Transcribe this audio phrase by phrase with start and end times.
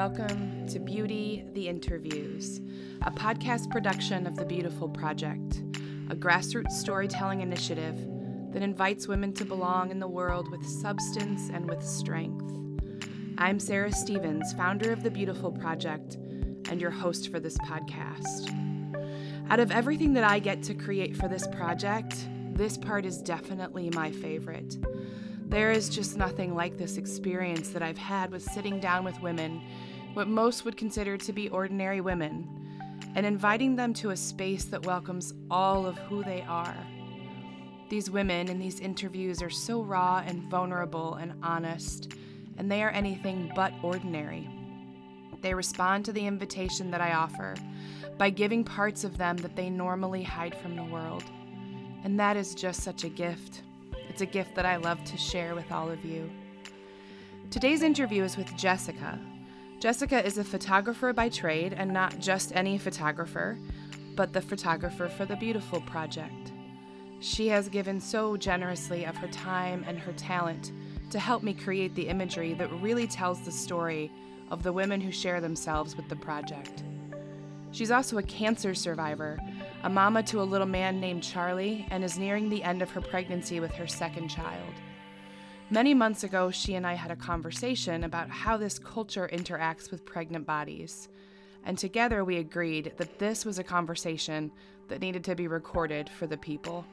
[0.00, 2.62] welcome to Beauty the Interviews,
[3.02, 5.58] a podcast production of the Beautiful Project,
[6.08, 8.08] a grassroots storytelling initiative
[8.54, 12.50] that invites women to belong in the world with substance and with strength.
[13.36, 16.14] I'm Sarah Stevens, founder of the Beautiful Project,
[16.70, 18.48] and your host for this podcast.
[19.50, 23.90] Out of everything that I get to create for this project, this part is definitely
[23.90, 24.78] my favorite.
[25.50, 29.60] There is just nothing like this experience that I've had with sitting down with women,
[30.14, 32.48] what most would consider to be ordinary women,
[33.14, 36.76] and inviting them to a space that welcomes all of who they are.
[37.88, 42.12] These women in these interviews are so raw and vulnerable and honest,
[42.56, 44.48] and they are anything but ordinary.
[45.40, 47.54] They respond to the invitation that I offer
[48.18, 51.24] by giving parts of them that they normally hide from the world.
[52.04, 53.62] And that is just such a gift.
[54.08, 56.30] It's a gift that I love to share with all of you.
[57.50, 59.18] Today's interview is with Jessica.
[59.80, 63.58] Jessica is a photographer by trade, and not just any photographer,
[64.14, 66.52] but the photographer for the Beautiful Project.
[67.20, 70.72] She has given so generously of her time and her talent
[71.08, 74.12] to help me create the imagery that really tells the story
[74.50, 76.84] of the women who share themselves with the project.
[77.72, 79.38] She's also a cancer survivor
[79.82, 83.00] a mama to a little man named Charlie, and is nearing the end of her
[83.00, 84.74] pregnancy with her second child.
[85.72, 90.04] Many months ago, she and I had a conversation about how this culture interacts with
[90.04, 91.08] pregnant bodies,
[91.64, 94.50] and together we agreed that this was a conversation
[94.88, 96.84] that needed to be recorded for the people.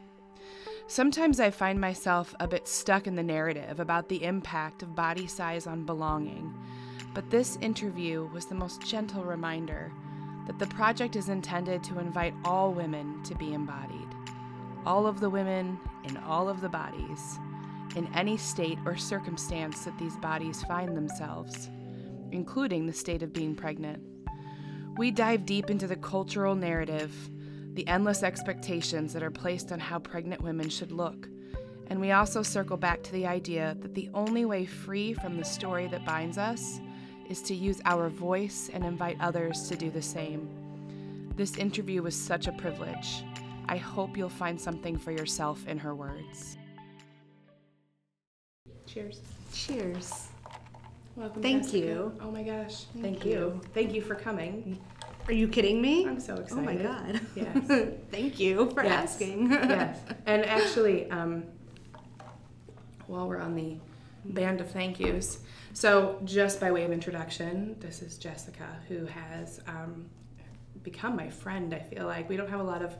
[0.86, 5.25] Sometimes I find myself a bit stuck in the narrative about the impact of body
[5.25, 6.53] size on belonging,
[7.16, 9.92] but this interview was the most gentle reminder
[10.45, 14.08] that the project is intended to invite all women to be embodied.
[14.86, 17.39] All of the women in all of the bodies,
[17.95, 21.70] in any state or circumstance that these bodies find themselves,
[22.31, 24.03] including the state of being pregnant.
[24.98, 27.14] We dive deep into the cultural narrative,
[27.73, 31.27] the endless expectations that are placed on how pregnant women should look.
[31.89, 35.45] And we also circle back to the idea that the only way free from the
[35.45, 36.81] story that binds us
[37.30, 40.49] is to use our voice and invite others to do the same.
[41.36, 43.23] This interview was such a privilege.
[43.69, 46.58] I hope you'll find something for yourself in her words.
[48.87, 49.20] Cheers.
[49.53, 50.27] Cheers.
[51.15, 51.42] Welcome.
[51.42, 51.77] Thank Jessica.
[51.86, 52.17] you.
[52.21, 52.83] Oh my gosh.
[52.93, 53.31] Thank Thank, you.
[53.31, 53.61] you.
[53.73, 54.80] Thank you for coming.
[55.27, 56.08] Are you kidding me?
[56.08, 56.58] I'm so excited.
[56.58, 57.20] Oh my god.
[57.36, 57.89] Yes.
[58.11, 59.11] Thank you for Yes.
[59.14, 59.52] asking.
[59.52, 59.99] yes.
[60.25, 61.43] And actually, um,
[63.08, 63.75] while we're on the
[64.25, 65.39] band of thank yous,
[65.73, 70.05] so just by way of introduction, this is Jessica, who has um,
[70.83, 71.73] become my friend.
[71.73, 72.95] I feel like we don't have a lot of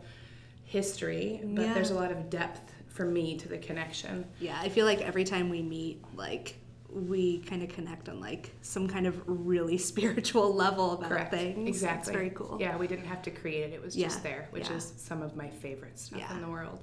[0.65, 1.73] history, but Yeah.
[1.73, 4.25] there's a lot of depth for me to the connection.
[4.40, 6.56] Yeah, I feel like every time we meet, like
[6.90, 11.31] we kind of connect on like some kind of really spiritual level about Correct.
[11.31, 11.69] things.
[11.69, 12.00] Exactly.
[12.00, 12.58] It's very cool.
[12.59, 14.78] Yeah, we didn't have to create it; it was just there, which yeah.
[14.78, 16.34] is some of my favorite stuff Yeah.
[16.34, 16.80] in the world.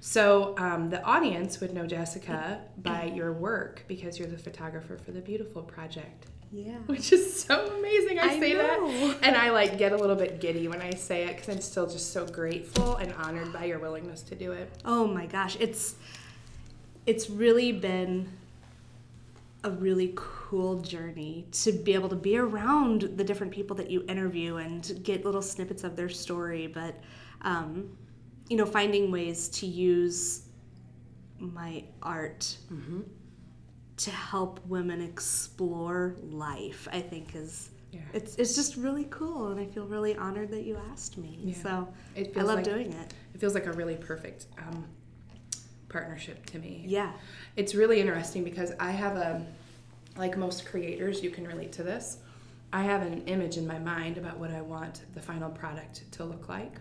[0.00, 5.12] So um, the audience would know Jessica by your work because you're the photographer for
[5.12, 6.76] the Beautiful Project, Yeah.
[6.86, 8.18] which is so amazing.
[8.18, 8.58] I, I say know.
[9.08, 11.60] that, and I like get a little bit giddy when I say it because I'm
[11.60, 14.70] still just so grateful and honored by your willingness to do it.
[14.84, 15.96] Oh my gosh, it's
[17.06, 18.28] it's really been
[19.64, 24.04] a really cool journey to be able to be around the different people that you
[24.08, 26.94] interview and get little snippets of their story, but
[27.42, 27.96] um,
[28.48, 30.42] you know, finding ways to use
[31.38, 32.56] my art
[33.96, 38.00] to help women explore life, I think is Yeah.
[38.12, 41.38] it's it's just really cool, and I feel really honored that you asked me.
[41.42, 41.54] Yeah.
[41.62, 43.14] So It I love like doing it.
[43.34, 44.84] it feels like a really perfect um,
[45.88, 46.84] partnership to me.
[46.86, 47.12] Yeah.
[47.56, 49.46] It's really interesting because I have a,
[50.16, 52.18] like most creators, you can relate to this.
[52.72, 56.24] I have an image in my mind about what I want the final product to
[56.24, 56.74] look like.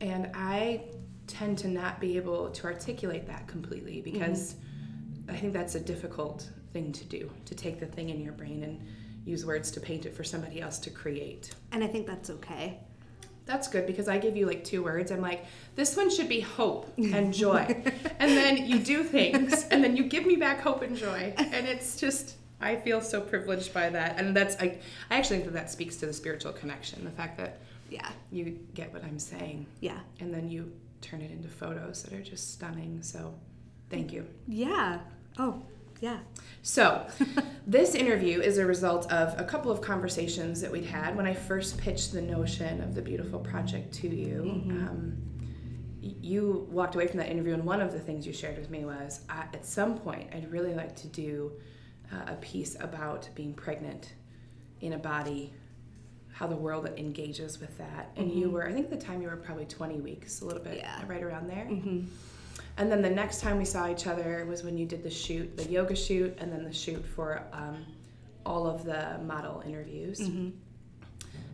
[0.00, 0.84] And I
[1.26, 4.54] tend to not be able to articulate that completely because
[5.28, 8.62] I think that's a difficult thing to do to take the thing in your brain
[8.62, 8.80] and
[9.24, 11.54] use words to paint it for somebody else to create.
[11.72, 12.78] And I think that's okay.
[13.44, 15.10] That's good because I give you like two words.
[15.12, 15.44] I'm like,
[15.76, 17.58] this one should be hope and joy.
[18.18, 21.32] and then you do things and then you give me back hope and joy.
[21.36, 24.18] And it's just, I feel so privileged by that.
[24.18, 24.78] And that's, I,
[25.10, 28.08] I actually think that that speaks to the spiritual connection the fact that Yeah.
[28.32, 29.98] you get what I'm saying Yeah.
[30.20, 33.00] and then you turn it into photos that are just stunning.
[33.02, 33.32] So
[33.90, 34.26] thank you.
[34.48, 34.98] Yeah.
[35.38, 35.62] Oh,
[36.00, 36.18] yeah.
[36.62, 37.06] So,
[37.66, 41.34] this interview is a result of a couple of conversations that we'd had when I
[41.34, 44.62] first pitched the notion of the beautiful project to you.
[44.70, 45.16] Um,
[46.02, 48.84] you walked away from that interview, and one of the things you shared with me
[48.84, 51.52] was at some point, I'd really like to do
[52.12, 54.12] uh, a piece about being pregnant
[54.80, 55.52] in a body,
[56.32, 58.10] how the world engages with that.
[58.16, 60.62] And you were, I think at the time you were probably 20 weeks, a little
[60.62, 61.02] bit, Yeah.
[61.08, 61.64] right around there.
[61.64, 62.02] hmm
[62.78, 65.56] And then the next time we saw each other was when you did the shoot,
[65.56, 67.84] the yoga shoot, and then the shoot for um,
[68.44, 70.26] all of the model interviews.
[70.26, 70.50] hmm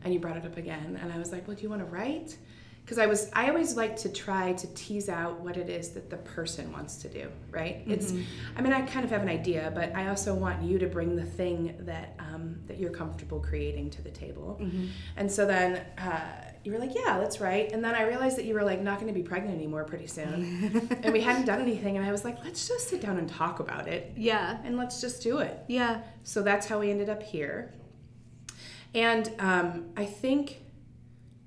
[0.04, 1.86] And you brought it up again, and I was like, "Well, do you want to
[1.86, 2.36] write?"
[2.84, 6.10] Because I was, I always like to try to tease out what it is that
[6.10, 7.30] the person wants to do.
[7.52, 7.84] Right?
[7.86, 8.12] It's,
[8.56, 11.14] I mean, I kind of have an idea, but I also want you to bring
[11.14, 14.58] the thing that um, that you're comfortable creating to the table.
[14.60, 14.86] Mm-hmm.
[15.16, 17.70] And so then uh, you were like, "Yeah, that's right.
[17.72, 20.06] And then I realized that you were like not going to be pregnant anymore pretty
[20.06, 21.96] soon, and we hadn't done anything.
[21.96, 24.58] And I was like, "Let's just sit down and talk about it, Yeah.
[24.64, 26.02] and let's just do it." Yeah.
[26.24, 27.72] So that's how we ended up here.
[28.94, 30.58] And um, I think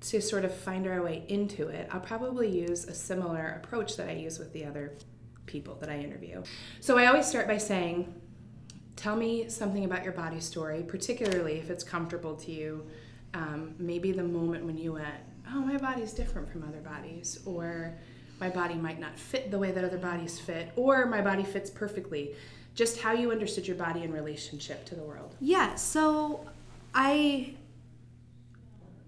[0.02, 4.08] to sort of find our way into it, I'll probably use a similar approach that
[4.08, 4.92] I use with the other
[5.46, 6.42] people that I interview.
[6.80, 8.12] So I always start by saying,
[8.96, 12.86] Tell me something about your body story, particularly if it's comfortable to you.
[13.36, 15.14] Um, maybe the moment when you went,
[15.52, 17.94] Oh, my body's different from other bodies, or
[18.40, 21.70] my body might not fit the way that other bodies fit, or my body fits
[21.70, 22.34] perfectly.
[22.74, 25.36] Just how you understood your body in relationship to the world.
[25.40, 26.46] Yeah, so
[26.94, 27.54] I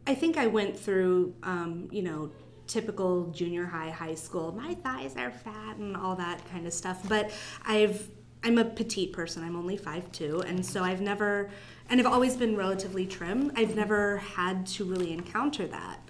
[0.06, 2.30] I think I went through um, you know,
[2.66, 7.06] typical junior high, high school, my thighs are fat and all that kind of stuff.
[7.08, 7.30] But
[7.66, 8.08] I've
[8.44, 9.42] I'm a petite person.
[9.42, 11.50] I'm only 5'2", and so I've never
[11.90, 13.52] and I've always been relatively trim.
[13.56, 16.00] I've never had to really encounter that.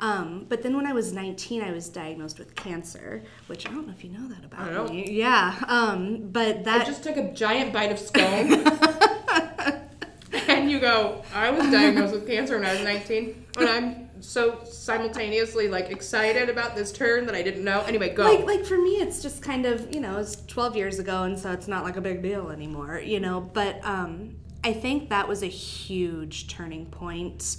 [0.00, 3.86] Um, but then when I was 19, I was diagnosed with cancer, which I don't
[3.86, 4.94] know if you know that about I don't.
[4.94, 5.10] me.
[5.10, 8.66] Yeah, um, but that I just took a giant bite of scone.
[10.48, 13.46] and you go, I was diagnosed with cancer when I was 19.
[13.58, 17.82] And I'm so simultaneously like excited about this turn that I didn't know.
[17.82, 18.24] Anyway, go.
[18.24, 21.38] like like for me it's just kind of you know it's 12 years ago and
[21.38, 25.26] so it's not like a big deal anymore you know but um i think that
[25.28, 27.56] was a huge turning point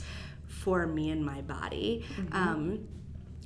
[0.48, 2.06] for me and my body.
[2.32, 2.88] Um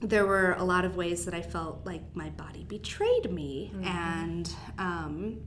[0.02, 4.54] there were a lot of ways that i felt like my body betrayed me and
[4.78, 5.40] um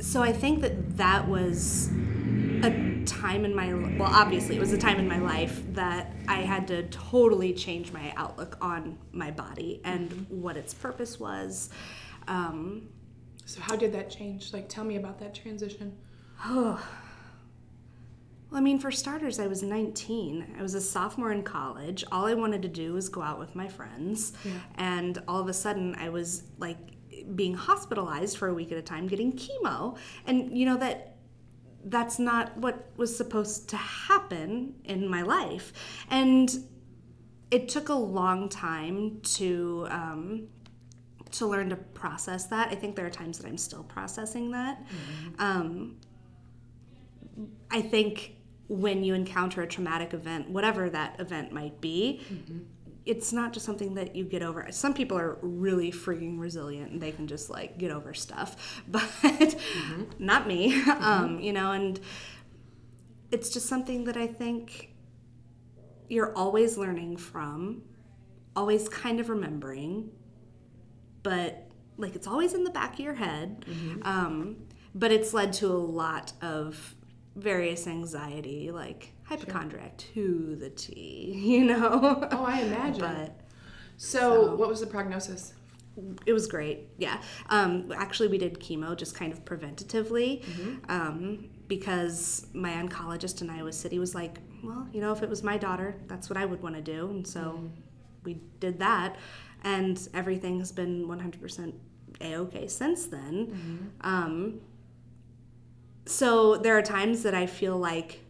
[0.00, 1.88] so i think that that was
[2.62, 6.40] a time in my well obviously it was a time in my life that i
[6.40, 11.70] had to totally change my outlook on my body and what its purpose was.
[12.28, 12.88] Um,
[13.46, 14.52] so how did that change?
[14.52, 15.96] Like, tell me about that transition.
[16.44, 16.78] Oh.
[18.50, 22.26] Well i mean for starters i was 19 i was a sophomore in college all
[22.26, 24.52] i wanted to do was go out with my friends Yeah.
[24.76, 26.78] and all of a sudden i was like
[27.34, 29.96] being hospitalized for a week at a time getting chemo
[30.26, 31.16] and you know that
[31.86, 35.72] that's not what was supposed to happen in my life.
[36.10, 36.50] And
[37.52, 40.48] it took a long time to um,
[41.32, 42.68] to learn to process that.
[42.70, 44.84] I think there are times that I'm still processing that.
[45.38, 45.96] Um,
[47.70, 48.36] I think
[48.68, 52.20] when you encounter a traumatic event, whatever that event might be,
[53.04, 54.66] it's not just something that you get over.
[54.70, 59.56] Some people are really freaking resilient and they can just like get over stuff, but
[60.18, 60.82] not me.
[60.90, 62.00] Um, you know, and
[63.30, 64.90] it's just something that I think
[66.08, 67.82] you're always learning from,
[68.54, 70.10] always kind of remembering,
[71.26, 71.66] but
[71.96, 73.64] like it's always in the back of your head.
[74.02, 74.56] Um,
[74.94, 76.94] but it's led to a lot of
[77.34, 82.28] various anxiety, like hypochondriac to the T, you know?
[82.30, 83.00] Oh, I imagine.
[83.00, 83.40] but
[83.96, 85.52] so, what was the prognosis?
[86.26, 86.88] it was great.
[86.98, 87.20] Yeah.
[87.48, 90.44] Um, actually, we did chemo just kind of preventatively
[90.90, 95.42] um, because my oncologist in Iowa City was like, well, you know, if it was
[95.42, 97.08] my daughter, that's what I would want to do.
[97.08, 97.70] And so
[98.24, 99.16] we did that.
[99.66, 101.72] And everything has been 100%
[102.20, 103.92] A OK since then.
[104.00, 104.60] Um,
[106.06, 108.20] so there are times that I feel like,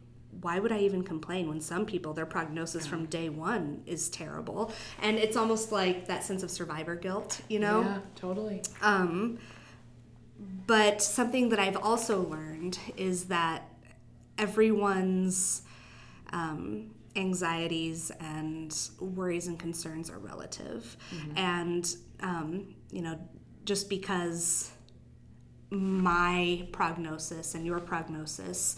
[0.40, 4.73] why would I even complain when some people, their prognosis from day one is terrible?
[5.02, 7.81] And it's almost like that sense of survivor guilt, you know?
[7.83, 8.62] Yeah, totally.
[8.81, 9.38] Um,
[10.66, 13.69] but something that I've also learned is that
[14.38, 15.62] everyone's
[16.33, 20.96] um, anxieties and worries and concerns are relative.
[21.37, 23.18] And, um, you know,
[23.64, 24.70] just because
[25.70, 28.76] my prognosis and your prognosis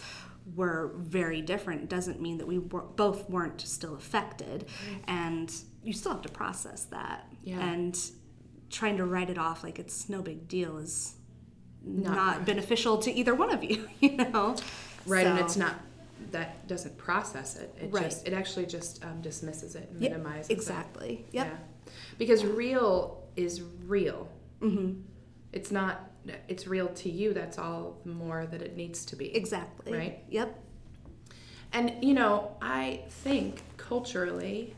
[0.54, 4.66] were very different doesn't mean that we were, both weren't still affected.
[5.06, 5.52] And
[5.82, 7.26] you still have to process that.
[7.42, 7.60] Yeah.
[7.60, 7.98] and
[8.70, 11.14] trying to write it off like it's no big deal is
[11.82, 14.56] Not not, beneficial to either one of you you know?
[15.06, 15.74] Right, and it's not
[16.32, 17.74] that doesn't process it.
[17.80, 18.04] It Right.
[18.04, 21.12] just it actually just um, dismisses it and Yep, minimizes exactly it.
[21.12, 21.26] Exactly.
[21.32, 21.92] Yep Yeah.
[22.18, 24.28] Because real is real.
[24.60, 25.00] mm-hmm.
[25.52, 26.10] It's not
[26.46, 29.34] it's real to you, that's all the more that it needs to be.
[29.34, 29.92] Exactly.
[29.92, 30.22] Right?
[30.28, 30.62] Yep.
[31.72, 34.74] And you know, I think culturally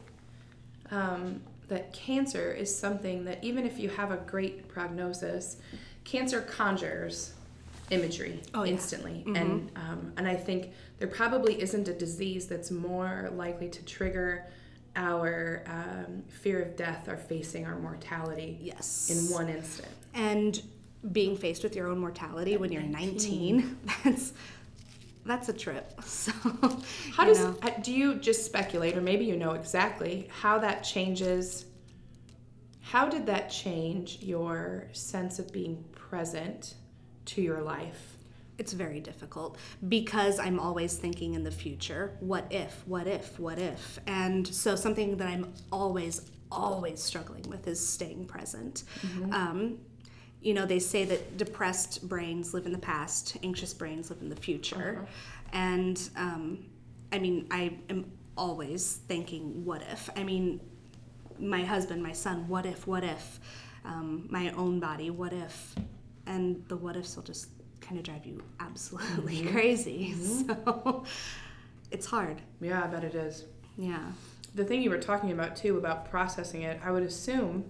[0.90, 5.56] um, that cancer is something that even if you have a great prognosis,
[6.04, 7.32] cancer conjures
[7.90, 8.72] imagery Oh, yeah.
[8.72, 13.84] instantly, and um, and I think there probably isn't a disease that's more likely to
[13.84, 14.46] trigger
[14.96, 19.08] our um, fear of death or facing our mortality Yes.
[19.10, 19.88] in one instant.
[20.14, 20.62] and
[21.12, 24.32] being faced with your own mortality when you're 19, that's
[25.24, 25.92] that's a trip.
[26.04, 26.32] So
[27.12, 27.56] How does know.
[27.62, 31.64] uh, do you just speculate, or maybe you know exactly how that changes?
[32.82, 36.74] How did that change your sense of being present
[37.26, 38.16] to your life?
[38.60, 39.56] It's very difficult
[39.88, 42.16] because I'm always thinking in the future.
[42.20, 42.82] What if?
[42.86, 43.40] What if?
[43.40, 43.98] What if?
[44.06, 48.84] And so something that I'm always, always struggling with is staying present.
[49.32, 49.78] Um,
[50.42, 54.28] you know, they say that depressed brains live in the past, anxious brains live in
[54.28, 55.06] the future.
[55.54, 56.66] And um,
[57.12, 60.10] I mean, I am always thinking, what if?
[60.16, 60.60] I mean,
[61.38, 63.40] my husband, my son, what if, what if?
[63.86, 65.74] Um, my own body, what if?
[66.26, 67.48] And the what ifs will just
[67.90, 70.14] kind of drive you absolutely crazy.
[70.46, 71.04] So
[71.90, 72.40] it's hard.
[72.60, 73.46] Yeah, I bet it is.
[73.76, 73.98] Yeah.
[74.54, 77.64] The thing you were talking about too about processing it, I would assume.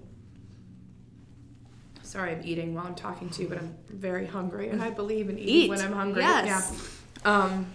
[2.02, 5.30] Sorry, I'm eating while I'm talking to you, but I'm very hungry, and I believe
[5.30, 5.70] in eating Eat.
[5.70, 6.20] when I'm hungry.
[6.22, 7.00] Yes.
[7.24, 7.32] Yeah.
[7.32, 7.66] Um,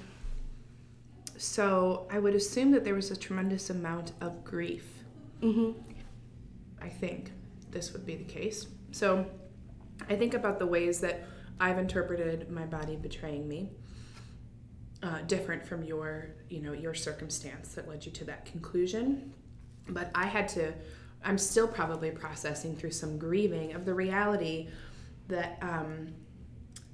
[1.38, 4.86] so I would assume that there was a tremendous amount of grief.
[5.42, 5.72] hmm
[6.80, 7.32] I think
[7.72, 8.68] this would be the case.
[8.92, 9.26] So
[10.08, 11.24] I think about the ways that
[11.60, 13.70] I've interpreted my body betraying me.
[15.04, 19.32] Uh, different from your, you know, your circumstance that led you to that conclusion.
[19.90, 20.74] But I had to,
[21.24, 24.70] I'm still probably processing through some grieving of the reality
[25.28, 26.14] that um,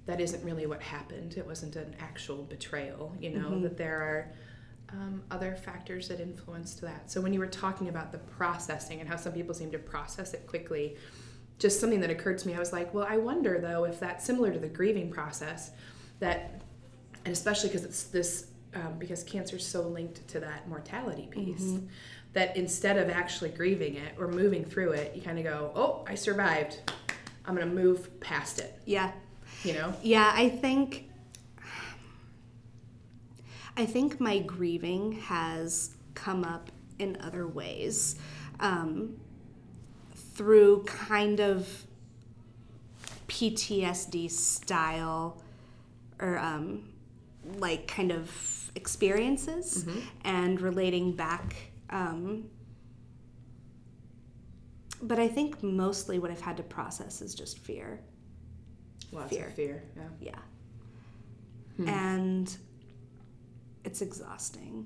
[0.07, 1.35] that isn't really what happened.
[1.37, 3.61] It wasn't an actual betrayal, you know, Mhm.
[3.61, 4.33] that there are
[4.89, 7.09] um, other factors that influenced that.
[7.09, 10.33] So when you were talking about the processing and how some people seem to process
[10.33, 10.97] it quickly,
[11.61, 14.25] just something that occurred to me, I was like, well, I wonder though if that's
[14.25, 15.69] similar to the grieving process,
[16.19, 16.59] that,
[17.23, 21.77] and especially because it's this, um, because cancer is so linked to that mortality piece,
[22.33, 26.03] that instead of actually grieving it or moving through it, you kind of go, oh,
[26.07, 26.79] I survived.
[27.45, 28.79] I'm gonna move past it.
[28.85, 29.11] Yeah.
[29.63, 29.93] You know?
[30.01, 31.09] Yeah, I think
[33.77, 38.15] I think my grieving has come up in other ways
[38.59, 39.19] um,
[40.33, 41.85] through kind of
[43.27, 45.41] PTSD style
[46.19, 46.89] or um,
[47.57, 48.31] like kind of
[48.75, 49.85] experiences
[50.23, 51.55] and relating back.
[51.89, 52.45] Um,
[55.01, 57.99] but I think mostly what I've had to process is just fear.
[59.11, 59.47] Lots Fear.
[59.47, 59.83] of fear.
[60.21, 60.35] Yeah.
[61.77, 61.91] Yeah.
[61.91, 62.55] And
[63.83, 64.85] it's exhausting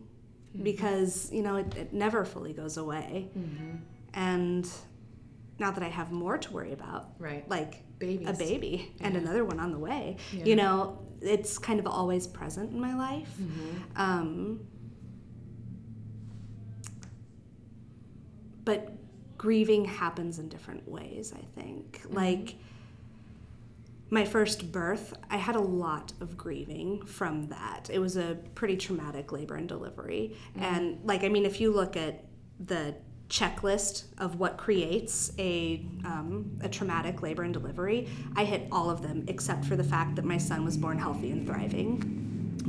[0.63, 3.29] because, you know, it, it never fully goes away.
[4.13, 4.67] And
[5.57, 7.47] now that I have more to worry about, Right.
[7.49, 8.27] like Babies.
[8.27, 10.43] a baby and another one on the way, Yeah.
[10.45, 13.33] you know, it's kind of always present in my life.
[13.39, 14.01] Mm-hmm.
[14.01, 14.59] Um,
[18.65, 18.91] but
[19.37, 22.01] grieving happens in different ways, I think.
[22.01, 22.15] Mm-hmm.
[22.15, 22.55] Like,
[24.09, 27.89] my first birth, I had a lot of grieving from that.
[27.91, 30.35] It was a pretty traumatic labor and delivery.
[30.51, 30.63] Mm-hmm.
[30.63, 32.23] And, like, I mean, if you look at
[32.59, 32.95] the
[33.29, 39.01] checklist of what creates a, um, a traumatic labor and delivery, I hit all of
[39.01, 42.21] them except for the fact that my son was born healthy and thriving.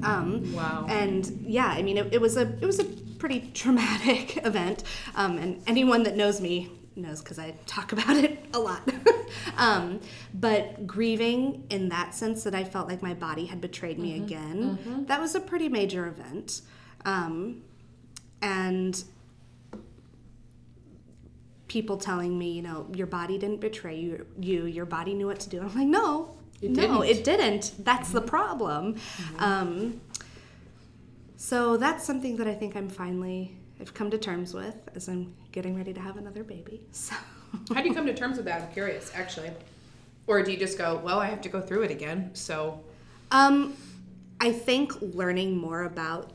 [0.02, 0.86] Um, Wow.
[0.88, 4.82] and yeah, I mean, it, it was a it was a pretty traumatic event.
[5.14, 8.80] Um, and anyone that knows me knows because I talk about it a lot.
[9.58, 10.00] um,
[10.34, 15.04] but grieving in that sense that I felt like my body had betrayed me again,
[15.08, 16.62] that was a pretty major event.
[17.04, 17.62] Um,
[18.42, 19.02] and
[21.68, 24.26] people telling me, you know, your body didn't betray you.
[24.40, 25.61] You, your body knew what to do.
[25.61, 27.04] I'm like, no, It no, didn't.
[27.04, 27.75] it didn't.
[27.85, 28.96] That's the problem.
[29.38, 30.00] Um,
[31.37, 35.35] so that's something that I think I'm finally I've come to terms with as I'm
[35.52, 36.80] getting ready to have another baby.
[36.92, 37.14] So
[37.75, 38.62] How do you come to terms with that?
[38.62, 39.50] I'm curious, actually.
[40.26, 42.80] Or do you just go, well, I have to go through it again, so
[43.30, 43.76] Um,
[44.40, 46.30] I think learning more about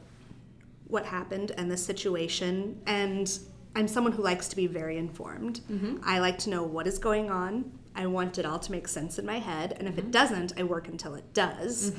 [0.88, 3.38] what happened and the situation, and
[3.75, 5.61] I'm someone who likes to be very informed.
[6.03, 7.71] I like to know what is going on.
[7.95, 10.63] I want it all to make sense in my head, and if it doesn't, I
[10.63, 11.93] work until it does.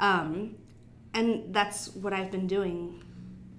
[0.00, 0.56] Um,
[1.14, 3.02] and that's what I've been doing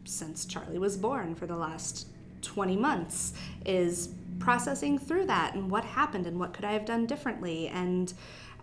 [0.03, 2.07] since Charlie was born for the last
[2.41, 3.33] 20 months
[3.65, 8.13] is processing through that and what happened and what could I have done differently and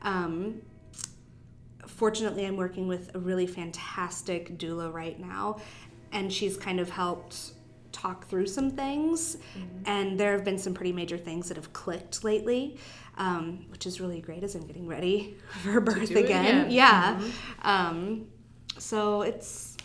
[0.02, 0.62] Um,
[1.86, 5.58] fortunately, I'm working with a really fantastic doula right now,
[6.12, 7.52] and she's kind of helped
[8.02, 9.36] talk through some things.
[9.86, 12.76] And there have been some pretty major things that have clicked lately,
[13.16, 16.66] um, which is really great as I'm getting ready for birth again.
[16.66, 16.70] again.
[16.70, 17.20] Yeah.
[17.62, 18.26] Um,
[18.78, 19.76] so it's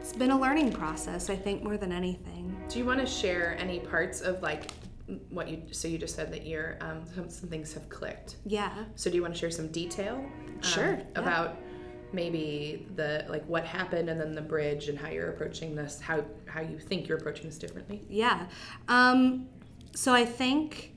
[0.00, 2.54] it's been a learning process, I think, more than anything.
[2.68, 4.70] Do you want to share any parts of like
[5.30, 5.62] what you?
[5.70, 8.36] So you just said that your um, some, some things have clicked.
[8.44, 8.72] Yeah.
[8.96, 10.16] So do you want to share some detail?
[10.16, 11.04] um, Sure, yeah.
[11.20, 11.56] About
[12.14, 16.24] maybe the like what happened and then the bridge and how you're approaching this, how
[16.46, 18.02] how you think you're approaching this differently.
[18.08, 18.46] Yeah.
[18.88, 19.48] Um,
[19.94, 20.92] so I think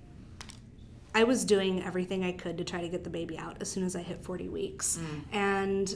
[1.13, 3.83] I was doing everything I could to try to get the baby out as soon
[3.83, 4.99] as I hit 40 weeks.
[5.31, 5.95] And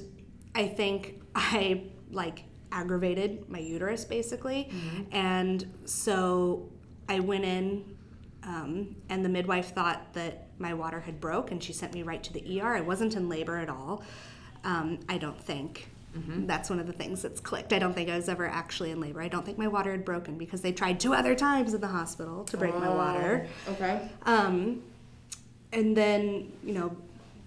[0.55, 4.71] I think I like aggravated my uterus basically.
[5.11, 6.69] And so
[7.07, 7.97] I went in
[8.43, 12.23] um, and the midwife thought that my water had broke and she sent me right
[12.23, 12.75] to the ER.
[12.75, 14.03] I wasn't in labor at all.
[14.63, 15.87] Um, I don't think.
[16.45, 17.71] That's one of the things that's clicked.
[17.71, 19.21] I don't think I was ever actually in labor.
[19.21, 21.87] I don't think my water had broken because they tried two other times in the
[21.87, 23.47] hospital to break my water.
[23.69, 24.09] Okay.
[24.23, 24.83] Um,
[25.71, 26.97] and then, you know,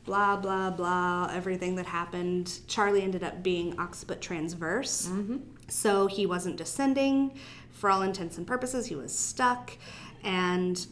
[0.07, 2.61] blah, blah, blah, everything that happened.
[2.67, 5.11] Charlie ended up being occiput transverse.
[5.69, 7.39] So he wasn't descending.
[7.71, 9.77] For all intents and purposes, he was stuck.
[10.23, 10.87] And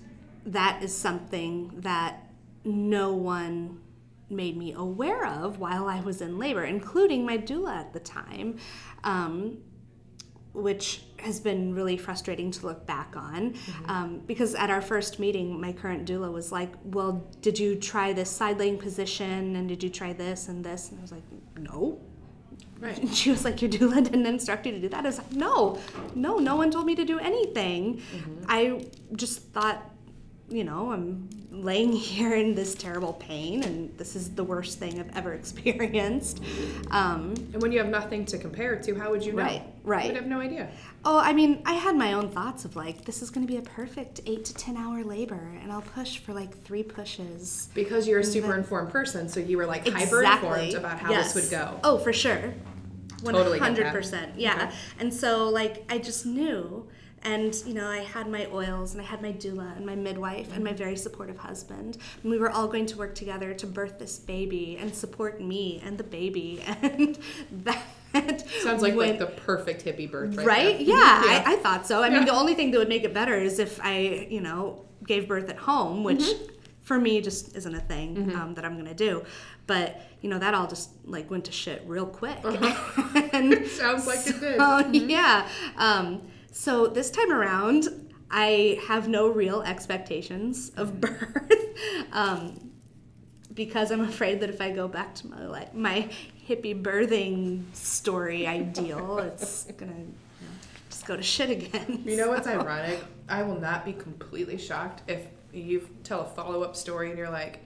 [0.44, 2.28] that is something that
[2.64, 3.80] no one
[4.32, 8.58] made me aware of while I was in labor, including my doula at the time.
[9.04, 9.58] Um,
[10.52, 13.54] which has been really frustrating to look back on.
[13.86, 18.12] Um, because at our first meeting my current doula was like well did you try
[18.12, 20.90] this side laying position and did you try this and this?
[20.90, 21.22] And i was like
[21.58, 22.00] no.
[22.80, 22.98] Right.
[22.98, 25.04] and she was like your doula didn't instruct you to do that?
[25.04, 25.78] I was like no.
[26.14, 28.02] No no one told me to do anything.
[28.48, 29.91] I just thought
[30.48, 34.98] you know i'm laying here in this terrible pain and this is the worst thing
[34.98, 36.42] i've ever experienced
[36.90, 39.42] um, And when you have nothing to compare it to, how would you know?
[39.42, 40.04] Right, right.
[40.06, 40.68] You would have no idea.
[41.04, 43.58] Oh, I mean, I had my own thoughts of like, this is going to be
[43.58, 47.68] a perfect eight to 10 hour labor, and I'll push for like three pushes.
[47.74, 51.32] Because you're a super informed person, so you were like hyper informed about how Yes.
[51.32, 51.80] this would go.
[51.82, 52.52] Oh, for sure.
[53.24, 54.32] Totally 100%.
[54.36, 54.54] Yeah.
[54.54, 54.74] Okay.
[55.00, 56.86] And so, like, I just knew.
[57.24, 60.52] And, you know, I had my oils and I had my doula and my midwife
[60.54, 61.98] and my very supportive husband.
[62.22, 65.80] And we were all going to work together to birth this baby and support me
[65.84, 66.62] and the baby.
[66.82, 67.18] And
[67.64, 70.46] that Sounds like went like the perfect hippie birth, right?
[70.46, 70.80] right?
[70.80, 71.42] Yeah, Yeah.
[71.46, 72.02] I, I thought so.
[72.02, 72.14] I Yeah.
[72.16, 75.26] mean, the only thing that would make it better is if I, you know, gave
[75.28, 76.52] birth at home, which Mm-hmm.
[76.82, 79.24] for me just isn't a thing um, that I'm gonna do.
[79.66, 82.36] But you know, that all just like went to shit real quick.
[82.44, 83.64] Uh-huh.
[83.66, 84.56] Sounds like it did.
[84.58, 85.48] Oh yeah.
[85.78, 87.88] Um, so this time around,
[88.30, 91.52] I have no real expectations of birth.
[92.12, 92.70] um,
[93.54, 96.08] because I'm afraid that if I go back to my like my
[96.48, 100.48] hippie birthing story ideal, it's gonna you know,
[100.88, 102.02] just go to shit again.
[102.06, 103.02] You know what's ironic?
[103.28, 107.30] I will not be completely shocked if you tell a follow up story and you're
[107.30, 107.60] like,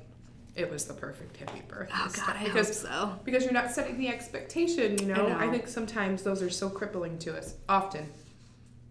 [0.56, 1.90] it was the perfect hippie birth.
[1.94, 2.36] Oh God.
[2.36, 3.20] I because, hope so.
[3.24, 5.28] Because you're not setting the expectation, you know?
[5.28, 5.52] I know.
[5.52, 7.54] think sometimes those are so crippling to us.
[7.68, 8.08] Often.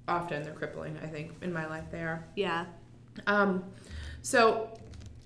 [0.08, 1.32] Often they're crippling, I think.
[1.42, 2.24] In my life, they are.
[2.36, 2.66] Yeah.
[3.28, 3.64] Um,
[4.22, 4.70] so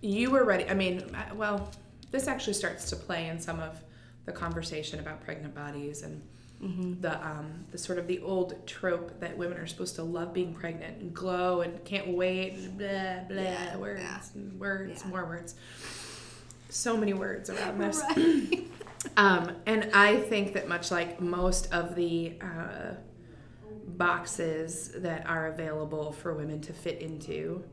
[0.02, 0.66] you were ready.
[0.70, 1.70] I mean, uh, well,
[2.12, 3.82] this actually starts to play in some of
[4.26, 6.22] the conversation about pregnant bodies and
[7.02, 10.54] the um, the sort of the old trope that women are supposed to love being
[10.54, 14.20] pregnant and glow and can't wait and blah blah Yeah, words yeah.
[14.36, 15.10] and words Yeah.
[15.10, 15.56] more words.
[16.70, 18.02] So many words around this.
[18.16, 18.68] Right.
[19.16, 22.96] Um, and I think that much like most of the uh,
[24.00, 27.64] boxes that are available for women to fit into,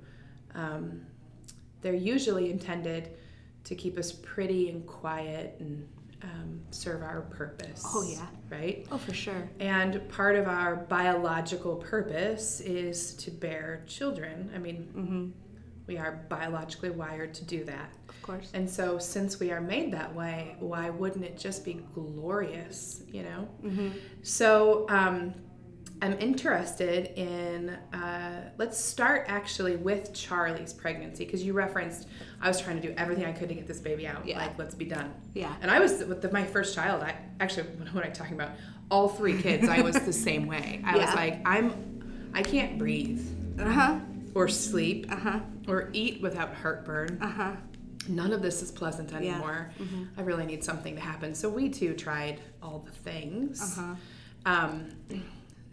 [0.55, 1.01] um,
[1.81, 3.11] they're usually intended
[3.65, 5.89] to keep us pretty and quiet and
[6.23, 7.83] um, serve our purpose.
[7.87, 8.27] Oh, yeah.
[8.51, 8.87] Right?
[8.91, 9.49] Oh, for sure.
[9.61, 14.51] And part of our biological purpose is to bear children.
[14.55, 15.27] I mean, Mm-hmm.
[15.87, 17.93] we are biologically wired to do that.
[18.09, 18.51] Of course.
[18.55, 23.23] And so, since we are made that way, why wouldn't it just be glorious, you
[23.23, 23.49] know?
[23.63, 23.89] Mm-hmm.
[24.23, 25.35] So, um,
[26.03, 32.07] I'm interested in, uh, let's start actually with Charlie's pregnancy, because you referenced
[32.41, 34.27] I was trying to do everything I could to get this baby out.
[34.27, 34.39] Yeah.
[34.39, 35.15] Like, let's be done.
[35.35, 35.55] Yeah.
[35.63, 38.51] And I was, with the, my first child, I actually, what am I talking about?
[38.91, 40.83] All three kids, I was the same way.
[40.85, 43.21] I was like, I'm, I can't breathe
[43.59, 43.99] Uh huh.
[44.35, 45.41] or sleep Uh huh.
[45.67, 47.53] or eat without heartburn Uh huh.
[48.09, 49.71] none of this is pleasant anymore.
[49.81, 49.87] Yeah.
[49.87, 50.09] anymore.
[50.19, 51.35] I really need something to happen.
[51.35, 53.79] So we too tried all the things.
[53.79, 53.95] Uh-huh.
[54.45, 54.91] Um,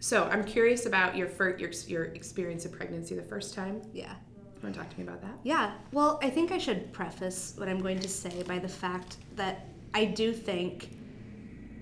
[0.04, 3.80] so I'm curious about your first, your your experience of pregnancy the first time.
[3.94, 4.12] Yeah.
[4.12, 5.38] You Want to talk to me about that?
[5.44, 5.72] Yeah.
[5.92, 9.66] Well, I think I should preface what I'm going to say by the fact that
[9.94, 10.90] I do think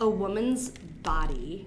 [0.00, 0.68] a woman's
[1.02, 1.66] body,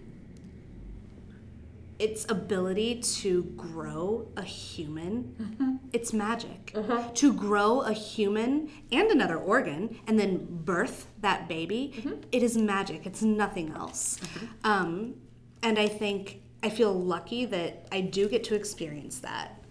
[2.00, 5.76] its ability to grow a human, mm-hmm.
[5.92, 6.72] it's magic.
[6.74, 7.16] Mm-hmm.
[7.16, 12.14] To grow a human and another organ and then birth that baby, mm-hmm.
[12.32, 13.06] it is magic.
[13.06, 14.22] It's nothing else.
[14.64, 15.16] Um,
[15.62, 19.64] and I think I feel lucky that I do get to experience that.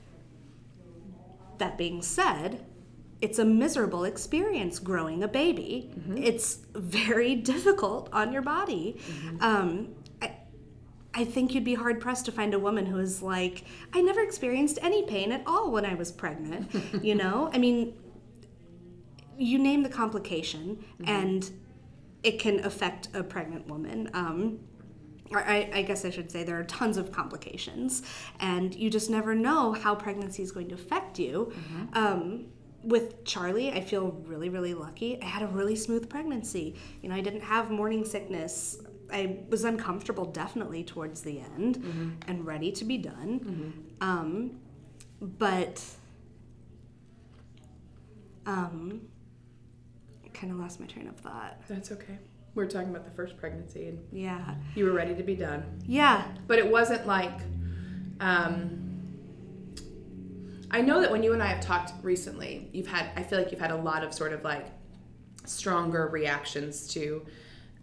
[1.59, 2.65] That being said,
[3.21, 5.91] it's a miserable experience growing a baby.
[6.17, 9.01] It's very difficult on your body.
[9.41, 10.37] Um, I,
[11.15, 14.21] I think you'd be hard pressed to find a woman who is like, I never
[14.21, 16.71] experienced any pain at all when I was pregnant.
[17.03, 17.51] you know?
[17.53, 17.95] I mean,
[19.37, 21.51] you name the complication, and
[22.23, 24.11] it can affect a pregnant woman.
[24.15, 24.61] Um,
[25.39, 28.03] I, I guess I should say there are tons of complications,
[28.41, 31.53] and you just never know how pregnancy is going to affect you.
[31.95, 32.47] Um,
[32.83, 35.21] with Charlie, I feel really, really lucky.
[35.23, 36.75] I had a really smooth pregnancy.
[37.03, 38.79] You know, I didn't have morning sickness.
[39.11, 41.77] I was uncomfortable definitely towards the end
[42.29, 43.87] and ready to be done.
[44.01, 44.61] Um,
[45.21, 45.83] but
[48.47, 49.03] um,
[50.35, 51.59] kind of lost my train of thought.
[51.69, 52.19] That's okay.
[52.55, 54.55] We are talking about the first pregnancy, and Yeah.
[54.77, 55.65] you were ready to be done.
[55.87, 56.25] Yeah.
[56.47, 57.33] But it wasn't like.
[58.21, 58.81] Um,
[60.71, 63.11] I know that when you and I have talked recently, you've had.
[63.17, 64.67] I feel like you've had a lot of sort of like
[65.45, 67.25] stronger reactions to.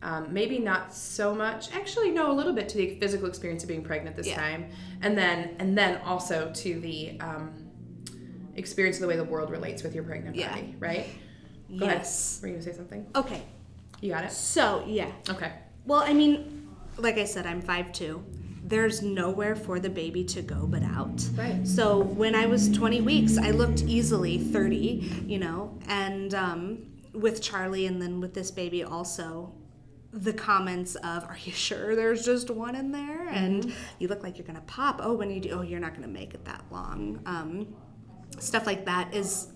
[0.03, 1.71] Um, maybe not so much.
[1.75, 4.35] Actually, no, a little bit to the physical experience of being pregnant this Yeah.
[4.39, 4.69] time,
[5.01, 7.53] and then and then also to the um,
[8.55, 10.49] experience of the way the world relates with your pregnant Yeah.
[10.49, 11.05] body, right?
[11.77, 11.99] Go ahead.
[11.99, 12.39] yes.
[12.41, 13.05] Were you gonna say something?
[13.15, 13.43] Okay.
[14.01, 14.31] You got it.
[14.31, 15.11] So, yeah.
[15.29, 15.53] Okay.
[15.85, 18.21] Well, I mean, like I said, I'm 5'2.
[18.63, 21.27] There's nowhere for the baby to go but out.
[21.35, 21.65] Right.
[21.67, 27.41] So when I was 20 weeks, I looked easily 30, you know, and um, with
[27.41, 29.53] Charlie and then with this baby also,
[30.13, 33.27] the comments of, Are you sure there's just one in there?
[33.29, 34.99] And you look like you're going to pop.
[35.03, 37.21] Oh, when you do, oh, you're not going to make it that long.
[37.25, 37.75] Um,
[38.39, 39.47] stuff like that is,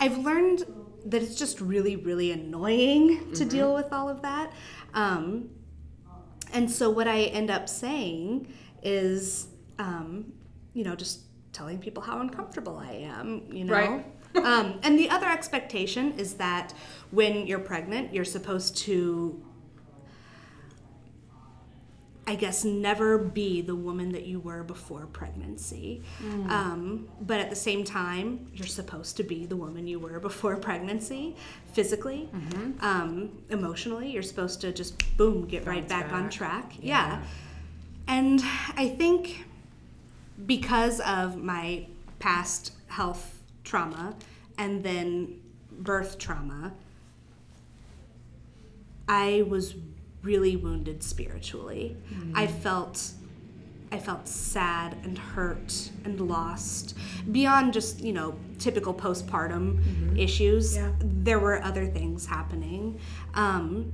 [0.00, 0.64] I've learned
[1.06, 4.52] that it's just really, really annoying to deal with all of that.
[4.94, 5.50] Um,
[6.52, 10.32] and so what I end up saying is, um,
[10.74, 11.20] you know, just
[11.52, 13.74] telling people how uncomfortable I am, you know.
[13.74, 14.04] Right.
[14.36, 16.72] um, and the other expectation is that
[17.10, 19.42] when you're pregnant, you're supposed to,
[22.24, 26.02] I guess, never be the woman that you were before pregnancy.
[26.48, 30.56] Um, but at the same time, you're supposed to be the woman you were before
[30.56, 31.34] pregnancy,
[31.72, 32.28] physically,
[32.80, 34.08] um, emotionally.
[34.10, 36.72] You're supposed to just boom, get right Bounce back, on track.
[36.80, 37.08] Yeah.
[37.08, 37.22] yeah.
[38.06, 38.40] And
[38.76, 39.44] I think
[40.46, 41.86] because of my
[42.20, 44.14] past health trauma
[44.58, 45.40] and then
[45.72, 46.72] birth trauma,
[49.08, 49.74] I was
[50.22, 51.96] really wounded spiritually.
[52.12, 52.36] Mm-hmm.
[52.36, 53.12] I felt
[53.90, 56.96] I felt sad and hurt and lost.
[57.30, 60.16] Beyond just, you know, typical postpartum mm-hmm.
[60.16, 60.92] issues, Yeah.
[60.98, 62.98] there were other things happening.
[63.34, 63.92] Um,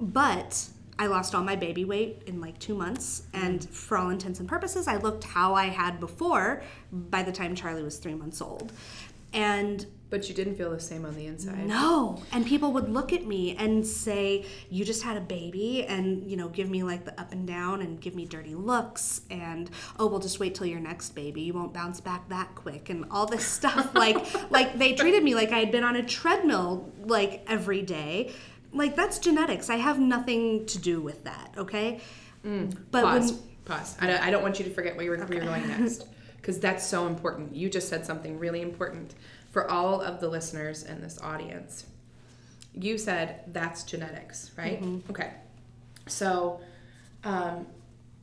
[0.00, 0.68] but
[1.00, 3.44] I lost all my baby weight in like two months, mm-hmm.
[3.44, 7.56] and for all intents and purposes, I looked how I had before by the time
[7.56, 8.72] Charlie was three months old.
[9.32, 11.66] And But you didn't feel the same on the inside.
[11.66, 16.24] no, and people would look at me and say, "You just had a baby," and
[16.30, 19.68] you know, give me like the up and down and give me dirty looks, and
[19.98, 21.42] oh, well, just wait till your next baby.
[21.42, 23.94] You won't bounce back that quick, and all this stuff.
[23.94, 24.16] like,
[24.50, 28.32] like they treated me like I had been on a treadmill like every day.
[28.72, 29.68] Like that's genetics.
[29.68, 31.52] I have nothing to do with that.
[31.58, 32.00] Okay.
[32.46, 32.74] Mm.
[32.90, 33.32] But Pause.
[33.32, 33.96] when Pause.
[34.00, 36.06] I don't, I don't want you to forget where you were, where you're going next,
[36.40, 37.54] because that's so important.
[37.54, 39.14] You just said something really important
[39.50, 41.86] for all of the listeners in this audience.
[42.74, 44.82] You said that's genetics, right?
[45.10, 45.32] Okay.
[46.06, 46.60] So,
[47.24, 47.66] um,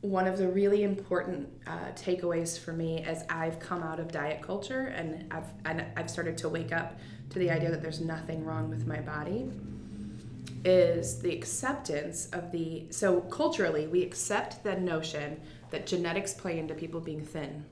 [0.00, 4.40] one of the really important uh, takeaways for me as I've come out of diet
[4.42, 6.98] culture and I've and I've started to wake up
[7.30, 9.50] to the idea that there's nothing wrong with my body
[10.66, 16.74] is the acceptance of the so culturally we accept the notion that genetics play into
[16.74, 17.64] people being thin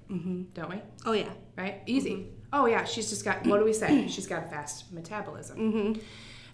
[0.54, 4.06] don't we oh yeah, right easy oh yeah she's just got what do we say
[4.14, 6.00] she's got a fast metabolism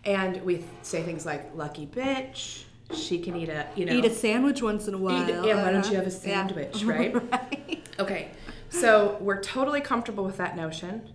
[0.05, 4.11] and we say things like lucky bitch she can eat a you know eat a
[4.11, 5.23] sandwich once in a while.
[5.29, 6.19] Eat- yeah, why don't you have a Uh-huh.
[6.25, 6.35] Yeah.
[6.49, 7.15] sandwich, right?
[7.31, 7.87] right.
[8.01, 8.31] Okay,
[8.69, 11.09] so we're totally comfortable with that notion,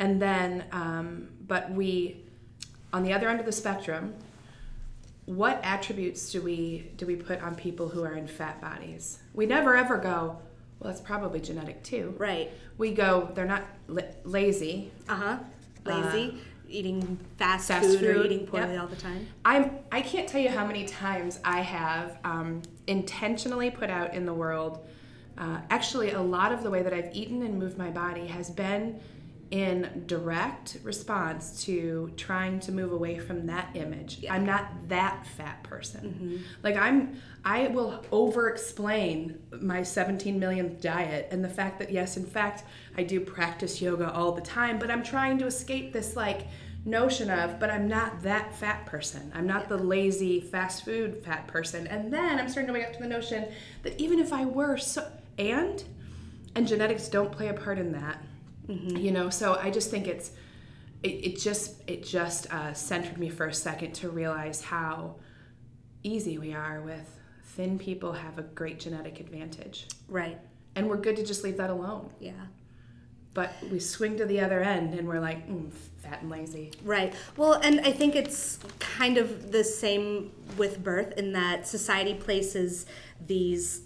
[0.00, 2.24] and then, um, but we,
[2.92, 4.14] on the other end of the spectrum,
[5.26, 9.18] what attributes do we do we put on people who are in fat bodies?
[9.34, 10.38] We never ever go,
[10.80, 12.14] Well, it's probably genetic too.
[12.18, 12.50] Right.
[12.78, 14.90] We go, they're not la- lazy.
[15.08, 15.38] Uh-huh.
[15.84, 18.82] Lazy, eating fast, fast food, or eating poorly yep.
[18.82, 19.26] all the time.
[19.44, 24.26] I'm I can't tell you how many times I have um, intentionally put out in
[24.26, 24.86] the world.
[25.38, 28.50] Uh, actually, a lot of the way that I've eaten and moved my body has
[28.50, 29.00] been
[29.52, 34.24] in direct response to trying to move away from that image.
[34.30, 36.00] I'm not that fat person.
[36.00, 36.36] Mm-hmm.
[36.62, 42.16] Like I'm I will over explain my 17 millionth diet and the fact that yes,
[42.16, 42.64] in fact,
[42.96, 46.46] I do practice yoga all the time, but I'm trying to escape this like
[46.86, 49.30] notion of, but I'm not that fat person.
[49.34, 51.86] I'm not the lazy fast food fat person.
[51.88, 53.48] And then I'm starting to wake up to the notion
[53.82, 55.84] that even if I were so and
[56.54, 58.22] and genetics don't play a part in that.
[58.68, 60.32] You know, so I just think it's
[61.02, 65.16] it, it just it just uh, centered me for a second to realize how
[66.02, 69.86] easy we are with thin people have a great genetic advantage.
[70.08, 70.38] Right.
[70.74, 72.10] And we're good to just leave that alone.
[72.18, 72.32] Yeah.
[73.34, 76.72] But we swing to the other end and we're like, mm, fat and lazy.
[76.82, 77.14] Right.
[77.36, 82.86] Well, and I think it's kind of the same with birth in that society places
[83.26, 83.82] these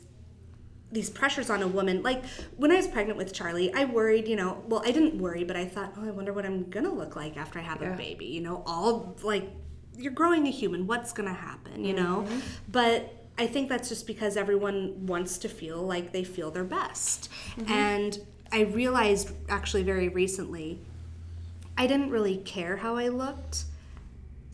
[0.96, 2.02] these pressures on a woman.
[2.02, 2.24] Like
[2.56, 5.54] when I was pregnant with Charlie, I worried, you know, well, I didn't worry, but
[5.54, 7.92] I thought, oh, I wonder what I'm going to look like after I have Yeah.
[7.92, 9.44] a baby, you know, all like
[9.98, 12.24] you're growing a human, what's going to happen, you know?
[12.26, 12.38] Mm-hmm.
[12.72, 17.28] But I think that's just because everyone wants to feel like they feel their best.
[17.59, 17.72] Mm-hmm.
[17.72, 18.18] And
[18.50, 20.80] I realized actually very recently
[21.76, 23.64] I didn't really care how I looked.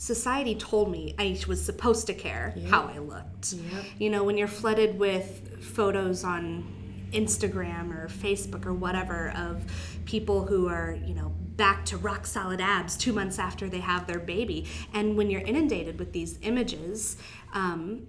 [0.02, 3.52] Society told me I was supposed to care how I looked.
[3.52, 3.84] Yep.
[4.00, 6.66] You know, when you're flooded with photos on
[7.12, 9.62] Instagram or Facebook or whatever of
[10.04, 14.08] people who are, you know, back to rock solid abs two months after they have
[14.08, 14.66] their baby.
[14.92, 17.16] And when you're inundated with these images,
[17.54, 18.08] um,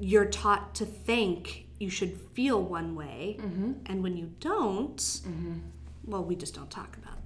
[0.00, 3.38] you're taught to think you should feel one way.
[3.86, 5.00] And when you don't,
[6.04, 7.21] well, we just don't talk about.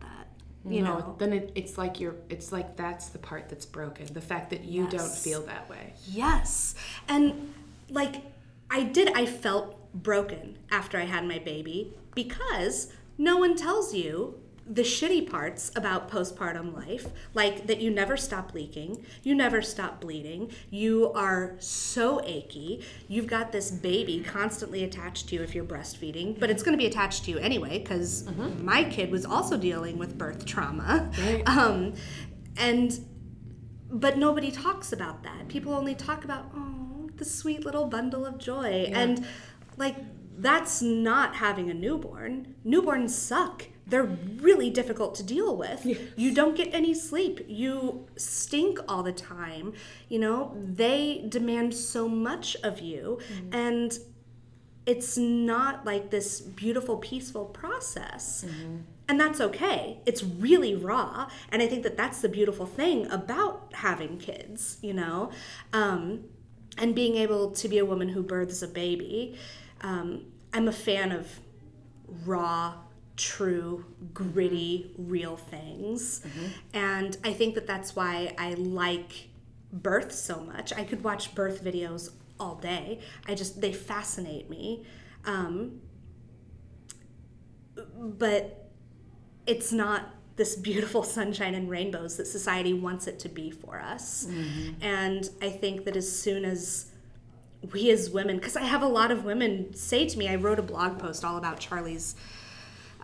[0.68, 1.16] You no, know?
[1.18, 4.06] then it, it's like you're it's like that's the part that's broken.
[4.12, 5.94] The fact that you don't feel that way.
[6.08, 6.74] Yes.
[7.08, 7.52] And
[7.88, 8.16] like
[8.70, 14.40] I did I felt broken after I had my baby because no one tells you
[14.68, 20.00] the shitty parts about postpartum life, like that you never stop leaking, you never stop
[20.00, 25.64] bleeding, you are so achy, you've got this baby constantly attached to you if you're
[25.64, 28.26] breastfeeding, but it's going to be attached to you anyway because
[28.60, 31.10] my kid was also dealing with birth trauma.
[31.18, 31.42] Right.
[31.56, 31.94] Um,
[32.58, 33.00] and
[33.90, 35.48] but nobody talks about that.
[35.48, 39.24] People only talk about oh, the sweet little bundle of joy, and
[39.76, 39.96] like
[40.38, 42.54] that's not having a newborn.
[42.64, 43.68] Newborns suck.
[43.86, 44.04] They're
[44.40, 45.86] really difficult to deal with.
[46.16, 47.44] You don't get any sleep.
[47.46, 49.74] You stink all the time.
[50.08, 53.20] You know, they demand so much of you,
[53.52, 53.96] and
[54.86, 58.44] it's not like this beautiful, peaceful process.
[59.08, 60.00] And that's okay.
[60.06, 61.28] It's really raw.
[61.50, 65.30] And I think that that's the beautiful thing about having kids, you know?
[65.72, 66.24] Um,
[66.78, 69.38] and being able to be a woman who births a baby.
[69.80, 71.40] Um, I'm a fan of
[72.24, 72.74] raw,
[73.16, 76.22] true, gritty, real things.
[76.74, 79.28] And I think that that's why I like
[79.72, 80.72] birth so much.
[80.72, 83.00] I could watch birth videos all day.
[83.26, 84.84] I just, they fascinate me.
[85.24, 85.80] Um,
[87.98, 88.70] but
[89.46, 94.26] it's not this beautiful sunshine and rainbows that society wants it to be for us.
[94.82, 96.92] And I think that as soon as
[97.72, 100.58] we as women, because I have a lot of women say to me, I wrote
[100.58, 102.14] a blog post all about Charlie's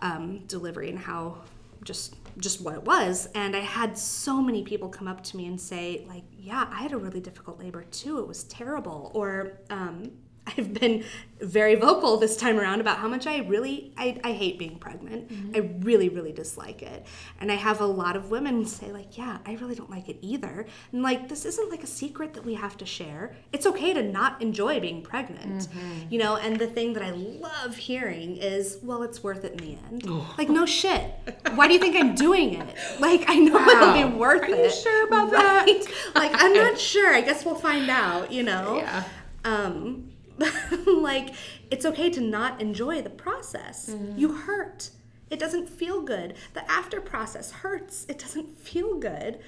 [0.03, 1.37] um, delivery and how
[1.83, 3.27] just just what it was.
[3.33, 6.81] And i had so many people come up to me and say like yeah i
[6.81, 8.19] had a really difficult labor too.
[8.19, 9.11] It was terrible.
[9.15, 10.11] Or um,
[10.45, 11.03] i've been
[11.41, 15.29] very vocal this time around about how much i really i, I hate being pregnant.
[15.53, 17.05] I really really dislike it.
[17.41, 20.17] And i have a lot of women say like yeah i really don't like it
[20.21, 20.65] either.
[20.93, 23.35] And like this isn't like a secret that we have to share.
[23.51, 25.67] It's okay to not enjoy being pregnant
[26.09, 26.37] you know?
[26.37, 30.05] And the thing that i love hearing is well it's worth it in the end.
[30.37, 31.11] Like no shit.
[31.55, 32.75] Why do you think i'm doing it?
[32.99, 34.59] Like i know it'll be worth Are it.
[34.59, 35.67] Are you sure about that?
[36.15, 37.13] Like i'm not sure.
[37.13, 38.77] I guess we'll find out you know?
[38.77, 39.03] Yeah.
[39.43, 40.09] um
[40.87, 41.33] like
[41.71, 43.95] it's okay to not enjoy the process.
[44.15, 44.89] You hurt.
[45.29, 46.35] It doesn't feel good.
[46.53, 48.05] The after process hurts.
[48.09, 49.39] It doesn't feel good.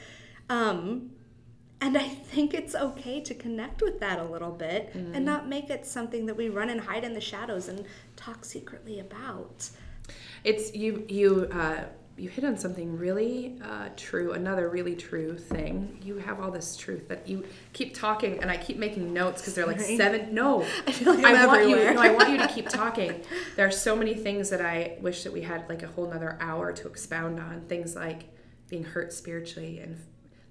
[0.50, 1.12] Um
[1.82, 5.70] and i think it's okay to connect with that a little bit and not make
[5.70, 9.70] it something that we run and hide in the shadows and talk secretly about.
[10.46, 11.84] It's you you uh,
[12.18, 14.32] you hit on something really uh, true.
[14.32, 16.00] Another really true thing.
[16.02, 19.54] You have all this truth that you keep talking, and I keep making notes because
[19.56, 19.98] they're like Sorry.
[19.98, 20.34] seven.
[20.34, 21.76] No, I feel like I'm want you.
[21.76, 21.94] everywhere.
[21.94, 23.22] No, I want you to keep talking.
[23.58, 26.38] There are so many things that I wish that we had like a whole nother
[26.40, 27.62] hour to expound on.
[27.68, 28.24] Things like
[28.70, 30.00] being hurt spiritually and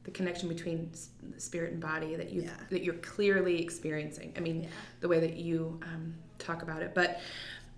[0.05, 0.91] the connection between
[1.39, 2.51] spirit and body that you Yeah.
[2.69, 4.35] that you're clearly experiencing.
[4.37, 4.69] I mean, Yeah.
[5.01, 7.21] the way that you um, talk about it, but.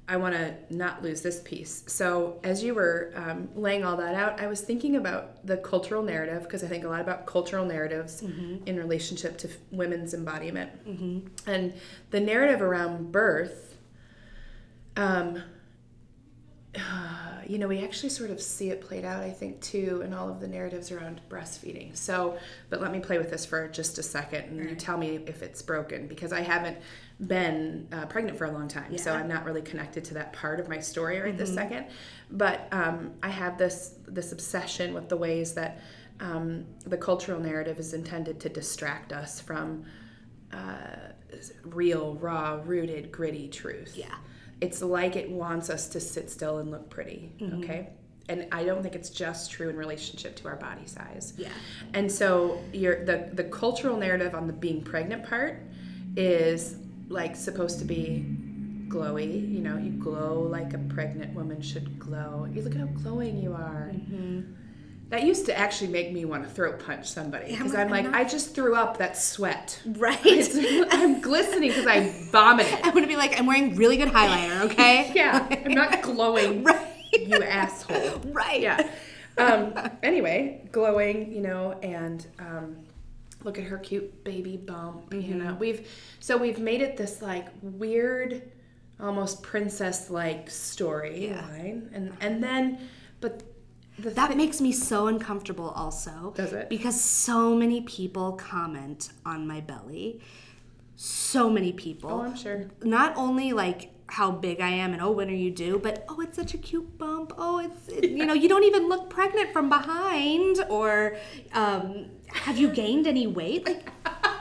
[0.08, 1.82] I want to not lose this piece.
[1.88, 6.02] So, as you were um, laying all that out, I was thinking about the cultural
[6.02, 8.22] narrative because I think a lot about cultural narratives
[8.66, 10.70] in relationship to f- women's embodiment.
[11.46, 11.74] And
[12.12, 13.76] the narrative around birth,
[14.96, 15.42] um,
[17.48, 20.28] you know, we actually sort of see it played out, I think, too, in all
[20.28, 21.96] of the narratives around breastfeeding.
[21.96, 22.38] So,
[22.70, 25.42] but let me play with this for just a second and you tell me if
[25.42, 26.78] it's broken because I haven't
[27.26, 28.96] been uh, pregnant for a long time.
[28.98, 31.86] So I'm not really connected to that part of my story right this second.
[32.30, 35.80] But um, I have this, this obsession with the ways that
[36.20, 39.84] um, the cultural narrative is intended to distract us from
[40.52, 41.12] uh,
[41.64, 43.94] real, raw, rooted, gritty truth.
[43.96, 44.14] Yeah.
[44.60, 47.62] It's like it wants us to sit still and look pretty, mm-hmm.
[47.62, 47.90] okay?
[48.28, 51.34] And I don't think it's just true in relationship to our body size.
[51.36, 51.48] Yeah.
[51.94, 55.62] And so your the the cultural narrative on the being pregnant part
[56.16, 56.76] is
[57.08, 58.24] like supposed to be
[58.88, 59.52] glowy.
[59.52, 62.48] You know, you glow like a pregnant woman should glow.
[62.52, 63.92] You look at how glowing you are.
[63.94, 64.52] Mm-hmm.
[65.08, 67.90] That used to actually make me want to throat punch somebody Yeah, because I'm I'm
[67.90, 69.80] like, like, I'm I just threw up that sweat.
[69.86, 70.18] Right.
[70.90, 72.74] I'm glistening because I vomited.
[72.82, 75.12] I'm gonna be like, I'm wearing really good highlighter, okay?
[75.14, 76.88] Yeah, I'm not glowing, Right.
[77.12, 78.20] you asshole.
[78.32, 78.60] Right.
[78.60, 78.90] Yeah.
[79.38, 82.76] Um, anyway, glowing, you know, and um,
[83.44, 85.12] look at her cute baby bump.
[85.14, 85.38] You Mm-hmm.
[85.38, 85.88] know, we've
[86.18, 88.42] so we've made it this like weird,
[88.98, 92.88] almost princess-like storyline, and and then,
[93.20, 93.42] but
[93.98, 96.32] That makes me so uncomfortable also.
[96.36, 96.68] Does it?
[96.68, 100.20] Because so many people comment on my belly.
[100.96, 102.10] So many people.
[102.10, 102.68] oh, I'm sure.
[102.82, 106.20] Not only like how big I am and oh when are you due, but oh
[106.20, 107.32] it's such a cute bump.
[107.36, 111.16] Oh it's it, you know you don't even look pregnant from behind or
[111.52, 113.66] um, have you gained any weight?
[113.66, 113.90] Like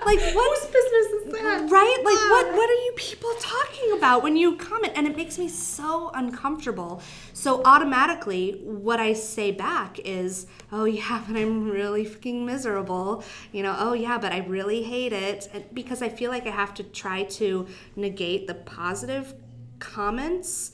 [0.05, 1.69] like what Whose business is that?
[1.69, 1.97] Right?
[2.03, 4.93] Like what what are you people talking about when you comment?
[4.95, 7.01] And it makes me so uncomfortable.
[7.33, 13.63] So automatically what I say back is, "Oh yeah, but I'm really freaking miserable." You
[13.63, 16.73] know, "Oh yeah, but I really hate it." And because I feel like I have
[16.75, 19.33] to try to negate the positive
[19.79, 20.71] comments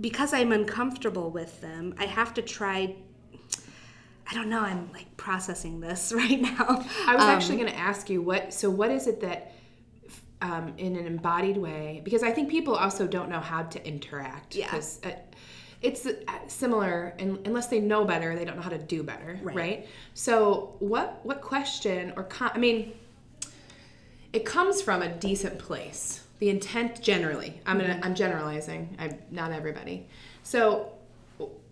[0.00, 1.94] because I'm uncomfortable with them.
[1.98, 2.96] I have to try
[4.30, 6.84] I don't know, I'm like processing this right now.
[7.06, 8.52] I was Um, actually going to ask you what.
[8.54, 9.52] So, what is it that,
[10.40, 14.54] um, in an embodied way, because I think people also don't know how to interact.
[14.56, 14.66] Yeah.
[14.66, 15.10] Because uh,
[15.82, 16.12] it's uh,
[16.46, 19.38] similar, and unless they know better, they don't know how to do better.
[19.42, 19.86] Right.
[20.14, 22.94] So, what what question or com- I mean,
[24.32, 26.22] it comes from a decent place.
[26.38, 27.60] The intent generally.
[27.66, 28.00] I'm gonna.
[28.02, 28.96] I'm generalizing.
[28.98, 30.08] I'm not everybody.
[30.42, 30.93] So.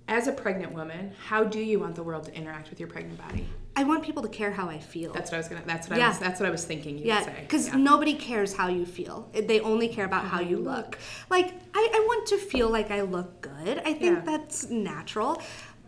[0.09, 3.19] As a pregnant woman, how do you want the world to interact with your pregnant
[3.19, 3.47] body?
[3.75, 5.12] I want people to care how I feel.
[5.15, 5.62] That's what I was gonna.
[5.65, 6.09] That's what I Yeah.
[6.09, 6.19] was.
[6.19, 6.97] That's what I was thinking.
[6.99, 7.37] You would yeah, say.
[7.41, 7.77] because Yeah.
[7.77, 9.31] nobody cares how you feel.
[9.33, 10.99] They only care about how you look.
[11.31, 13.79] Like, I, I want to feel like I look good.
[13.79, 14.21] I think Yeah.
[14.27, 15.41] that's natural.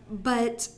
[0.09, 0.69] But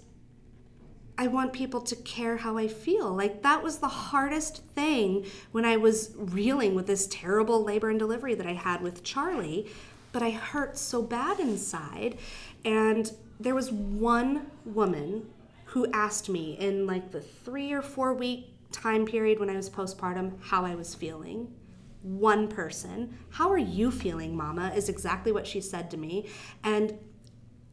[1.17, 3.13] I want people to care how I feel.
[3.15, 7.97] Like, that was the hardest thing when I was reeling with this terrible labor and
[7.97, 9.69] delivery that I had with Charlie.
[10.11, 12.17] But I hurt so bad inside.
[12.65, 15.27] And there was one woman
[15.65, 19.69] who asked me in like the three or four week time period when I was
[19.69, 21.53] postpartum how I was feeling.
[22.01, 24.71] One person, how are you feeling, mama?
[24.75, 26.29] is exactly what she said to me.
[26.63, 26.97] And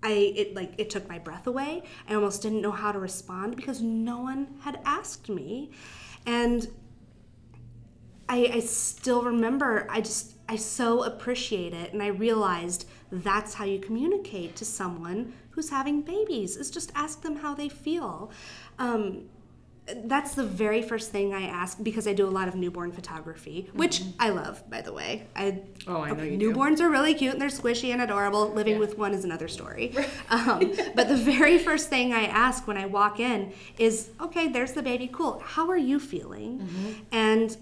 [0.03, 1.83] I it like it took my breath away.
[2.09, 5.71] I almost didn't know how to respond because no one had asked me.
[6.27, 6.69] And
[8.29, 13.65] I, I still remember I just I so appreciate it and I realized that's how
[13.65, 18.31] you communicate to someone who's having babies is just ask them how they feel.
[18.79, 19.25] Um,
[19.87, 23.69] that's the very first thing I ask because I do a lot of newborn photography,
[23.75, 25.27] which I love, by the way.
[25.37, 25.95] I Mm-hmm.
[25.95, 26.53] Oh, I know you do.
[26.55, 28.49] newborns are really cute and they're squishy and adorable.
[28.49, 29.95] Living with one is another story.
[30.31, 34.73] um, but the very first thing I ask when I walk in is, "Okay, there's
[34.73, 35.07] the baby.
[35.13, 35.43] Cool.
[35.45, 36.93] How are you feeling?" Mm-hmm.
[37.13, 37.57] And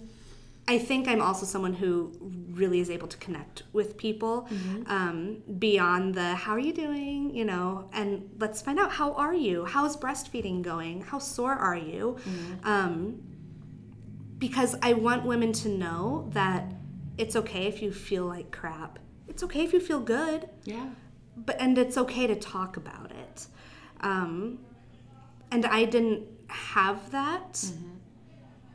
[0.68, 2.12] I think I'm also someone who
[2.52, 4.82] really is able to connect with people Mm-hmm.
[4.90, 9.34] um, beyond the "How are you doing?" You know, and let's find out how are
[9.34, 9.64] you?
[9.64, 11.00] How's breastfeeding going?
[11.02, 12.16] How sore are you?
[12.20, 12.68] Mm-hmm.
[12.68, 13.22] Um,
[14.38, 16.72] because I want women to know that
[17.18, 18.98] it's okay if you feel like crap.
[19.28, 20.48] It's okay if you feel good.
[20.64, 20.86] Yeah.
[21.36, 23.46] but and it's okay to talk about it.
[24.00, 24.58] Um,
[25.50, 27.52] and I didn't have that.
[27.54, 27.88] Mm-hmm.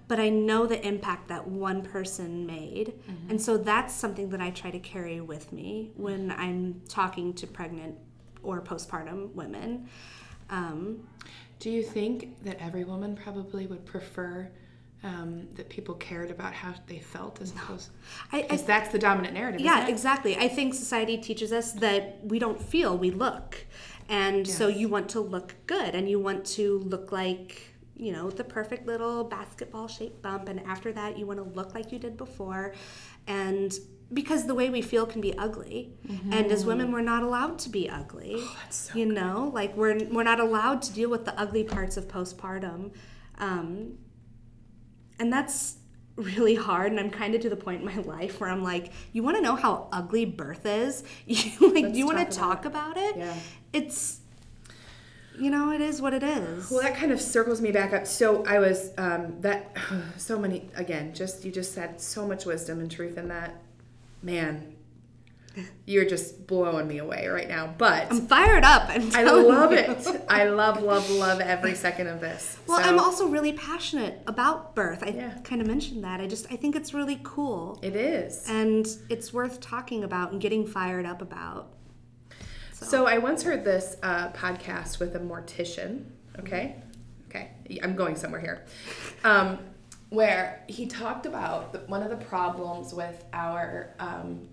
[0.08, 2.94] But I know the impact that one person made.
[3.10, 3.32] Mm-hmm.
[3.32, 7.48] And so that's something that I try to carry with me when I'm talking to
[7.48, 7.98] pregnant
[8.42, 9.90] or postpartum women.
[10.50, 11.08] Um,
[11.60, 14.50] Do you think that every woman probably would prefer
[15.04, 17.90] um, that people cared about how they felt as opposed?
[18.32, 19.62] Because that's the dominant narrative.
[19.62, 20.38] Yeah, exactly.
[20.38, 23.66] I think society teaches us that we don't feel, we look.
[24.10, 28.30] And so you want to look good and you want to look like, you know,
[28.30, 30.50] the perfect little basketball shaped bump.
[30.50, 32.74] And after that, you want to look like you did before.
[33.28, 33.74] And
[34.14, 35.94] because the way we feel can be ugly.
[36.32, 38.36] And as women, we're not allowed to be ugly.
[38.38, 38.46] Mm-hmm.
[38.48, 41.98] Oh, so you know, like we're, we're not allowed to deal with the ugly parts
[41.98, 42.92] of postpartum.
[43.38, 43.98] Um,
[45.20, 45.78] and that's
[46.16, 48.92] really hard and i'm kind of to the point in my life where i'm like
[49.14, 52.66] you want to know how ugly birth is you like do you want to talk
[52.66, 53.36] about it Yeah.
[53.72, 54.22] it's
[55.38, 58.06] you know it is what it is Well, that kind of circles me back up.
[58.08, 59.76] So I was um, that
[60.18, 61.14] so many again.
[61.14, 63.56] Just you just said so much wisdom and truth in that.
[64.24, 64.74] Man,
[65.86, 67.74] you're just blowing me away right now.
[67.78, 69.78] But i'm fired up I'm I love you.
[69.80, 70.08] it.
[70.30, 72.58] I love, love, love every second of this.
[72.68, 75.34] well So, i'm also really passionate about birth i Yeah.
[75.44, 78.46] kind of mentioned that i just i think it's really cool It is.
[78.48, 81.70] and it's worth talking about and getting fired up about
[82.80, 86.06] So I once heard this uh, podcast with a mortician.
[86.40, 86.76] Okay,
[87.28, 87.52] okay,
[87.82, 88.66] I'm going somewhere here,
[89.24, 89.58] um,
[90.10, 94.48] where he talked about the, one of the problems with our um,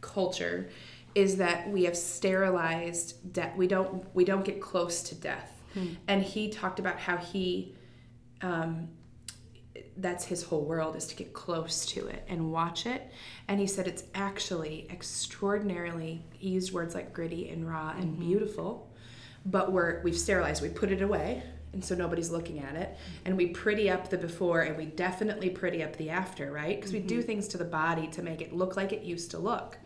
[0.00, 0.68] culture
[1.14, 3.56] is that we have sterilized death.
[3.56, 5.62] We don't we don't get close to death,
[6.08, 7.74] and he talked about how he.
[8.42, 8.88] Um,
[9.96, 13.10] that's his whole world is to get close to it and watch it.
[13.48, 18.28] And he said it's actually extraordinarily he used words like gritty and raw and mm-hmm.
[18.28, 18.90] beautiful.
[19.46, 21.42] But we're we've sterilized we put it away
[21.72, 22.96] and so nobody's looking at it.
[23.24, 26.76] And we pretty up the before and we definitely pretty up the after right?
[26.76, 27.26] Because we do mm-hmm.
[27.26, 29.78] things to the body to make it look like it used to look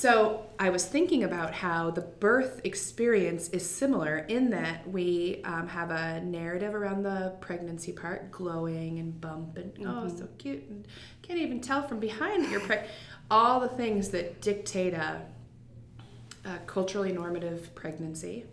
[0.00, 5.68] so I was thinking about how the birth experience is similar in that we um,
[5.68, 10.88] have a narrative around the pregnancy part, glowing and bump and oh so cute and
[11.20, 12.90] can't even tell from behind that you're pregnant.
[13.30, 15.20] All the things that dictate a,
[16.46, 18.46] a culturally normative pregnancy.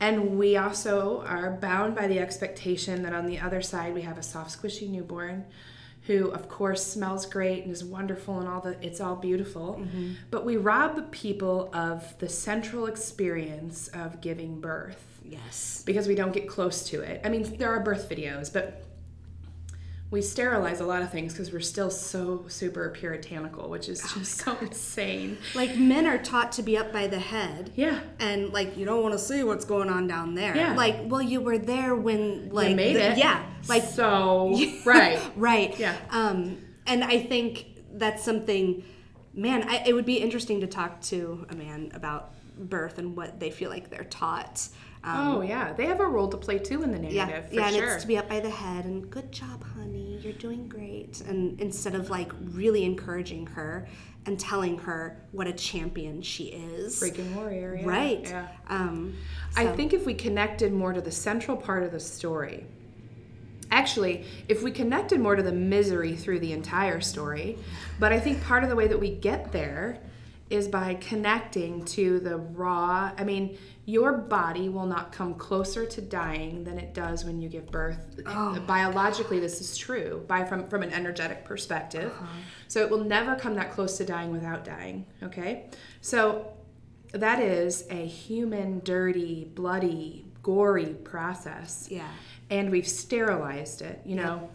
[0.00, 4.18] And we also are bound by the expectation that on the other side we have
[4.18, 5.46] a soft, squishy newborn
[6.08, 9.78] who, of course, smells great and is wonderful and all the it's all beautiful.
[9.78, 10.14] Mm-hmm.
[10.30, 16.32] But we rob people of the central experience of giving birth yes because we don't
[16.32, 17.20] get close to it.
[17.24, 18.82] I mean, there are birth videos, but
[20.10, 24.38] we sterilize a lot of things because we're still so super puritanical, which is just
[24.38, 25.36] so insane.
[25.54, 28.00] like men are taught to be up by the head Yeah.
[28.18, 30.56] and like you don't want to see what's going on down there.
[30.56, 30.74] Yeah.
[30.74, 33.18] Like, well, you were there when like you made the- it.
[33.18, 33.44] Yeah.
[33.68, 35.20] Like so right.
[35.36, 35.78] right.
[35.78, 35.94] Yeah.
[36.10, 36.56] Um,
[36.86, 38.82] and I think that's something,
[39.34, 39.68] man.
[39.68, 43.50] I, it would be interesting to talk to a man about birth and what they
[43.50, 44.68] feel like they're taught.
[45.04, 47.14] Um, Oh yeah, they have a role to play too in the narrative.
[47.14, 50.18] yeah, for yeah, and it's to be up by the head and good job, honey,
[50.22, 51.20] you're doing great.
[51.22, 53.86] And instead of like really encouraging her
[54.26, 57.76] and telling her what a champion she is, freaking warrior.
[57.76, 57.88] Yeah.
[57.88, 58.24] right?
[58.24, 58.48] Yeah.
[58.68, 59.16] Um,
[59.56, 62.66] I think if we connected more to the central part of the story,
[63.70, 67.58] actually, if we connected more to the misery through the entire story,
[67.98, 70.00] but I think part of the way that we get there
[70.50, 73.12] is by connecting to the raw.
[73.18, 77.48] I mean, your body will not come closer to dying than it does when you
[77.48, 78.20] give birth.
[78.26, 82.12] Oh Biologically, this is true by from from an energetic perspective.
[82.12, 82.26] Uh-huh.
[82.68, 85.06] So it will never come that close to dying without dying.
[85.22, 85.70] Okay,
[86.00, 86.52] so
[87.12, 91.88] that is a human, dirty, bloody, gory process.
[91.90, 92.08] Yeah.
[92.50, 94.50] And we've sterilized it, you know,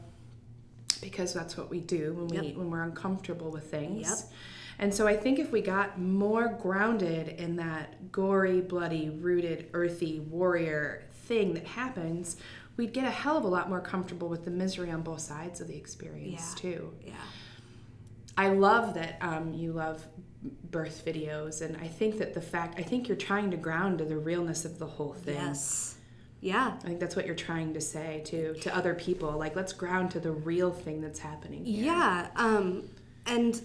[1.01, 2.55] because that's what we do when we Yep.
[2.57, 4.07] when we're uncomfortable with things.
[4.07, 4.31] Yep.
[4.80, 10.19] And so I think if we got more grounded in that gory, bloody, rooted, earthy
[10.19, 12.38] warrior thing that happens,
[12.76, 15.61] we'd get a hell of a lot more comfortable with the misery on both sides
[15.61, 16.61] of the experience Yeah.
[16.61, 16.93] too.
[17.05, 17.13] yeah.
[18.36, 20.05] I love that um, you love
[20.71, 24.05] birth videos, and I think that the fact I think you're trying to ground to
[24.05, 25.36] the realness of the whole thing.
[25.36, 25.95] Yes.
[26.41, 26.74] Yeah.
[26.84, 29.32] I think that's what you're trying to say to to other people.
[29.38, 31.63] Like, let's ground to the real thing that's happening.
[31.63, 31.86] Here.
[31.86, 32.28] Yeah.
[32.36, 32.89] Um,
[33.28, 33.61] and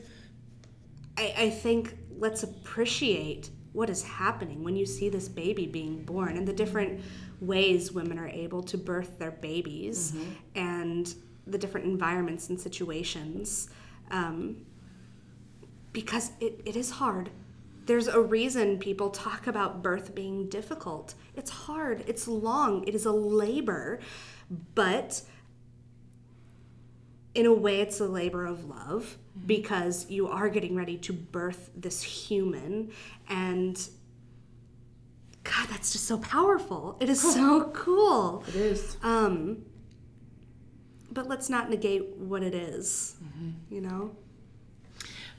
[1.19, 6.37] I, I think let's appreciate what is happening when you see this baby being born
[6.37, 7.01] and the different
[7.41, 10.15] ways women are able to birth their babies
[10.55, 11.15] and
[11.47, 13.69] the different environments and situations.
[14.11, 14.65] Um,
[15.93, 17.31] because it, it is hard.
[17.87, 21.15] There's a reason people talk about birth being difficult.
[21.35, 24.01] It's hard, it's long, it is a labor,
[24.75, 25.23] but
[27.39, 29.17] in a way, it's a labor of love
[29.47, 32.91] because you are getting ready to birth this human.
[33.29, 33.77] And
[35.45, 36.97] God, that's just so powerful.
[36.99, 38.43] It is so cool.
[38.49, 38.97] It is.
[39.05, 39.65] Um,
[41.13, 43.15] but let's not negate what it is,
[43.71, 44.11] you know?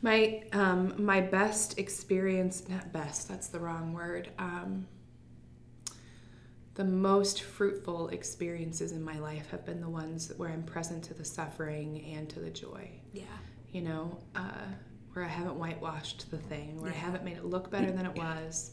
[0.02, 4.30] My um, my best experience, not best, that's the wrong word.
[4.40, 4.88] Um,
[6.80, 11.14] the most fruitful experiences in my life have been the ones where I'm present to
[11.14, 12.90] the suffering and to the joy.
[13.12, 13.24] Yeah.
[13.74, 14.64] You know, uh,
[15.12, 18.16] where I haven't whitewashed the thing, where I haven't made it look better than it
[18.16, 18.72] was.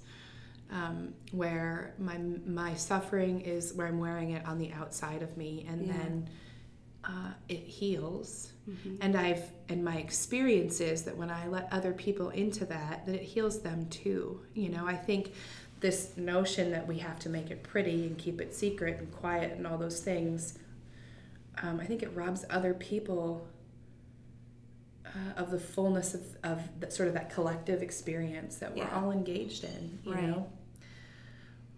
[0.70, 5.66] Um, where my my suffering is where I'm wearing it on the outside of me,
[5.68, 5.92] and Yeah.
[5.94, 6.30] then
[7.02, 8.52] uh, it heals.
[9.00, 13.14] And I've and my experience is that when I let other people into that, that
[13.16, 14.42] it heals them too.
[14.54, 15.32] You know, I think
[15.80, 19.52] this notion that we have to make it pretty and keep it secret and quiet
[19.52, 20.58] and all those things,
[21.62, 23.46] um, I think it robs other people
[25.04, 25.10] uh,
[25.40, 29.00] of the fullness of, of that sort of that collective experience that we're Yeah.
[29.00, 29.98] all engaged in.
[30.04, 30.22] You Right.
[30.28, 30.50] know.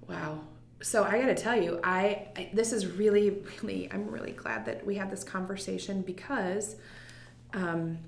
[0.08, 0.40] Wow.
[0.80, 3.30] So I got to tell you, I, I this is really,
[3.62, 6.76] really, I'm really glad that we had this conversation because,
[7.52, 7.98] um,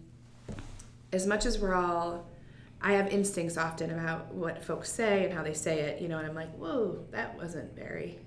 [1.13, 2.27] as much as we're all,
[2.83, 6.19] I have instincts often about what folks say and how they say it, you know,
[6.19, 8.19] and I'm like, whoa, that wasn't very,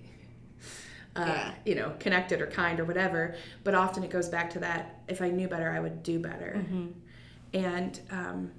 [1.15, 1.53] uh, Yeah.
[1.65, 3.35] you know, connected or kind or whatever.
[3.63, 6.63] But often it goes back to that: if I knew better, I would do better.
[7.53, 8.51] And um,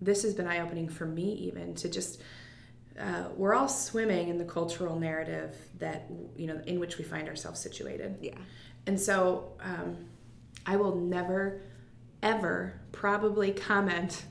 [0.00, 2.20] this has been eye opening for me, even to just
[3.00, 7.28] uh, we're all swimming in the cultural narrative that you know in which we find
[7.28, 8.16] ourselves situated.
[8.20, 8.34] Yeah.
[8.86, 9.96] And so um,
[10.66, 11.60] I will never,
[12.22, 14.24] ever probably comment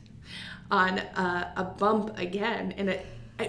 [0.71, 2.73] on uh, a bump again.
[2.77, 3.05] And it,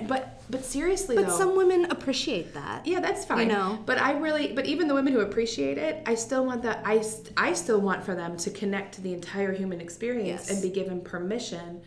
[0.09, 2.87] but but seriously But though, some women appreciate that.
[2.87, 3.39] yeah, that's fine.
[3.41, 3.79] I know?
[3.87, 6.83] But I really, but even the women who appreciate it, I still want that.
[6.85, 7.03] I
[7.37, 10.51] I still want for them to connect to the entire human experience Yes.
[10.51, 11.81] and be given permission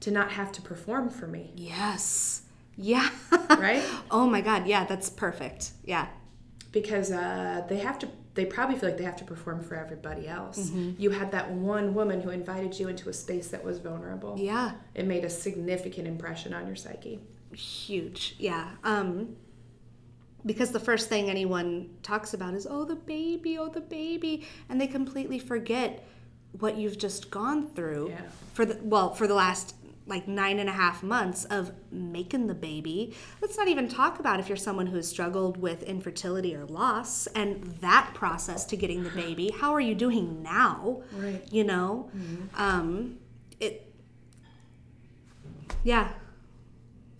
[0.00, 1.52] to not have to perform for me.
[1.56, 2.42] Yes.
[2.76, 3.08] Yeah.
[3.50, 3.82] Right?
[4.10, 4.66] oh my God.
[4.68, 5.72] Yeah, that's perfect.
[5.84, 6.06] Yeah.
[6.70, 8.08] because uh, they have to
[8.38, 10.70] they probably feel like they have to perform for everybody else
[11.04, 14.72] you had that one woman who invited you into a space that was vulnerable Yeah.
[14.94, 17.18] it made a significant impression on your psyche
[17.52, 18.36] Huge.
[18.38, 18.66] Yeah.
[18.84, 19.36] Um,
[20.44, 24.46] because the first thing anyone talks about is, oh, the baby, oh, the baby.
[24.68, 26.06] And they completely forget
[26.60, 28.20] what you've just gone through Yeah.
[28.52, 29.74] for the, well, for the last
[30.08, 33.14] like nine and a half months of making the baby.
[33.40, 37.26] Let's not even talk about if you're someone who has struggled with infertility or loss
[37.28, 39.50] and that process to getting the baby.
[39.50, 41.02] How are you doing now?
[41.12, 41.42] Right.
[41.52, 42.10] You know?
[42.16, 42.60] mm-hmm.
[42.60, 43.18] Um,
[43.60, 43.92] it,
[45.84, 46.08] yeah.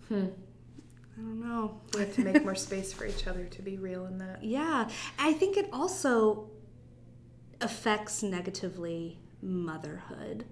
[0.07, 0.25] Hmm.
[1.17, 1.81] I don't know.
[1.93, 4.89] we have to make more space for each other to be real in that Yeah,
[5.17, 6.49] I think it also
[7.61, 10.45] affects negatively motherhood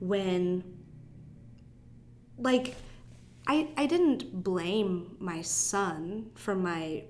[0.00, 0.64] when
[2.38, 2.76] like
[3.46, 7.04] I I didn't blame my son for my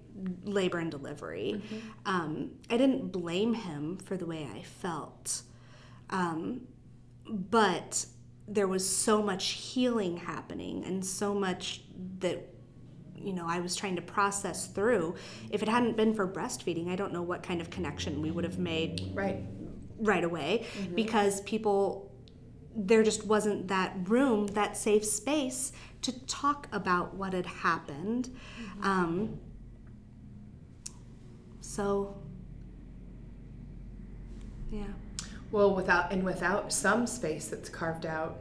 [0.45, 1.63] labor and delivery.
[2.07, 5.43] Um, I didn't blame him for the way I felt.
[6.11, 6.63] Um,
[7.29, 8.07] but
[8.47, 11.83] there was so much healing happening and so much
[12.21, 12.49] that
[13.15, 15.17] you know I was trying to process through.
[15.51, 18.45] If it hadn't been for breastfeeding, I don't know what kind of connection we would
[18.45, 19.43] have made right
[19.99, 20.65] right away
[20.95, 22.08] because people
[22.79, 25.73] there just wasn't that room, that safe space
[26.03, 28.31] to talk about what had happened.
[28.83, 29.39] Um,
[31.61, 32.17] so,
[34.71, 34.85] yeah.
[35.51, 38.39] well without and without some space that's carved out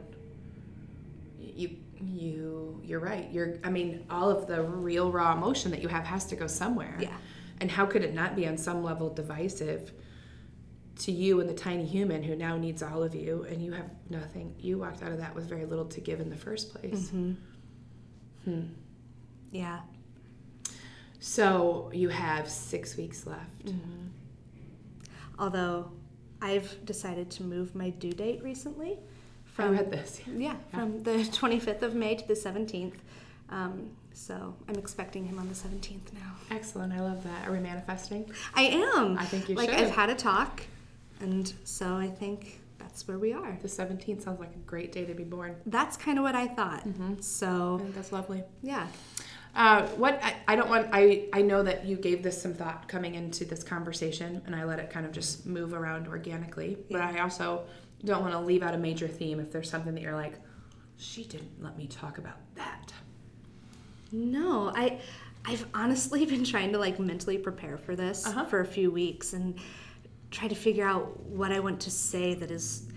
[1.40, 1.70] you
[2.00, 6.04] you you're right you're i mean all of the real raw emotion that you have
[6.04, 7.16] has to go somewhere Yeah.
[7.60, 9.92] and how could it not be on some level divisive
[10.98, 13.88] to you and the tiny human who now needs all of you and you have
[14.10, 17.10] nothing you walked out of that with very little to give in the first place
[18.44, 18.62] Hmm.
[19.52, 19.80] Yeah.
[21.20, 24.06] so you have six weeks left Mm-hmm.
[25.38, 25.92] Although
[26.42, 31.10] I've decided to move my due date recently i from read this yeah, from the
[31.40, 32.94] 25th of May to the 17th.
[33.50, 36.32] Um, so I'm expecting him on the 17th now.
[36.50, 39.16] excellent i love that are we manifesting I am.
[39.18, 39.78] I think you like should.
[39.78, 40.62] Like, I've had a talk,
[41.20, 43.58] and so I think that's where we are.
[43.60, 46.46] the 17th sounds like a great day to be born That's kind of what I
[46.46, 46.86] thought.
[46.86, 48.86] I So that's lovely yeah,
[49.54, 52.86] Uh, what I, I don't want I I know that you gave this some thought
[52.88, 56.78] coming into this conversation, and I let it kind of just move around organically.
[56.90, 57.64] But I also
[58.04, 60.34] don't want to leave out a major theme if there's something that you're like,
[60.96, 62.92] she didn't let me talk about that.
[64.12, 65.00] No, I
[65.44, 68.44] I've honestly been trying to like mentally prepare for this Uh-huh.
[68.44, 69.58] for a few weeks and
[70.30, 72.88] try to figure out what I want to say that is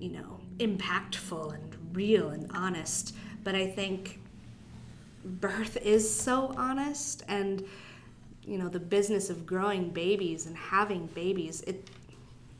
[0.00, 3.14] you know, impactful and real and honest.
[3.44, 4.18] But I think
[5.24, 7.62] birth is so honest and
[8.42, 11.88] you know, the business of growing babies and having babies, it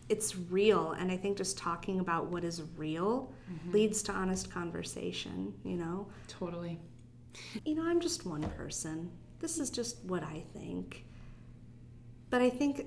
[0.08, 3.72] it's real and I think just talking about what is real mm-hmm.
[3.72, 6.78] leads to honest conversation, you know Totally.
[7.64, 9.10] you know, I'm just one person.
[9.38, 11.04] This is just what I think.
[12.28, 12.86] But I think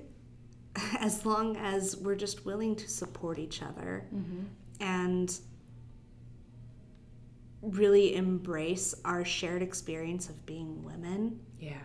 [1.00, 4.04] as long as we're just willing to support each other
[4.80, 5.38] and
[7.62, 11.78] really embrace our shared experience of being women, Yeah.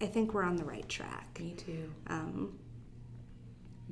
[0.00, 1.38] I think we're on the right track.
[1.40, 1.90] Me too.
[2.08, 2.58] Um,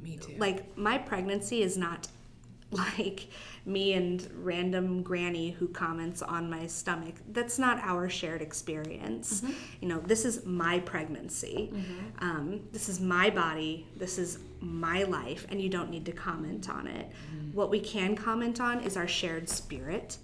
[0.00, 0.34] Me too.
[0.38, 2.08] like my pregnancy is not
[2.70, 3.28] like
[3.66, 7.14] me and random granny who comments on my stomach.
[7.32, 9.42] That's not our shared experience.
[9.80, 11.72] You know this is my pregnancy.
[12.18, 13.86] Um, this is my body.
[13.96, 17.10] This is my life and you don't need to comment on it.
[17.52, 20.18] What we can comment on is our shared spirit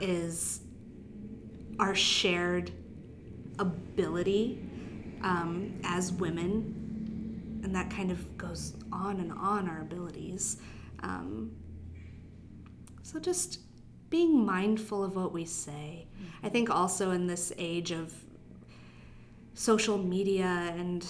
[0.00, 0.08] yeah.
[0.08, 0.60] is
[1.78, 2.70] our shared
[3.58, 4.60] ability
[5.22, 10.58] um, as women, and that kind of goes on and on our abilities.
[11.02, 11.52] Um,
[13.08, 13.60] so just
[14.10, 16.06] being mindful of what we say.
[16.42, 18.12] I think also in this age of
[19.54, 21.06] social media and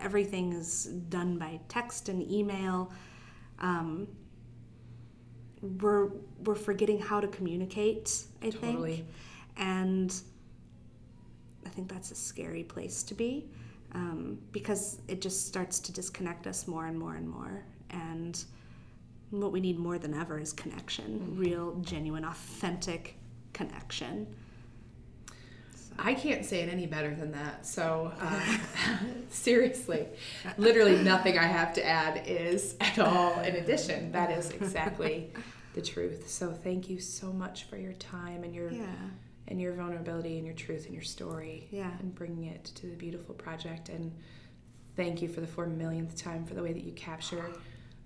[0.00, 2.92] everything is done by text and email.
[3.58, 4.06] Um,
[5.60, 6.10] we're
[6.44, 8.26] we're forgetting how to communicate.
[8.40, 8.96] I Totally.
[8.96, 9.08] think,
[9.56, 10.14] and
[11.66, 13.48] I think that's a scary place to be
[13.92, 17.64] um, because it just starts to disconnect us more and more and more.
[17.90, 18.44] And
[19.40, 23.16] what we need more than ever is connection, real, genuine, authentic
[23.52, 24.26] connection.
[25.98, 27.64] I can't say it any better than that.
[27.66, 28.60] So, um,
[29.30, 30.06] seriously,
[30.58, 34.10] literally nothing I have to add is at all in addition.
[34.12, 35.30] That is exactly
[35.74, 36.28] the truth.
[36.28, 38.86] So, thank you so much for your time and your Yeah.
[39.46, 41.68] and your vulnerability and your truth and your story.
[41.70, 41.90] Yeah.
[42.00, 43.88] And bringing it to the beautiful project.
[43.88, 44.12] And
[44.96, 47.44] thank you for the four millionth time for the way that you capture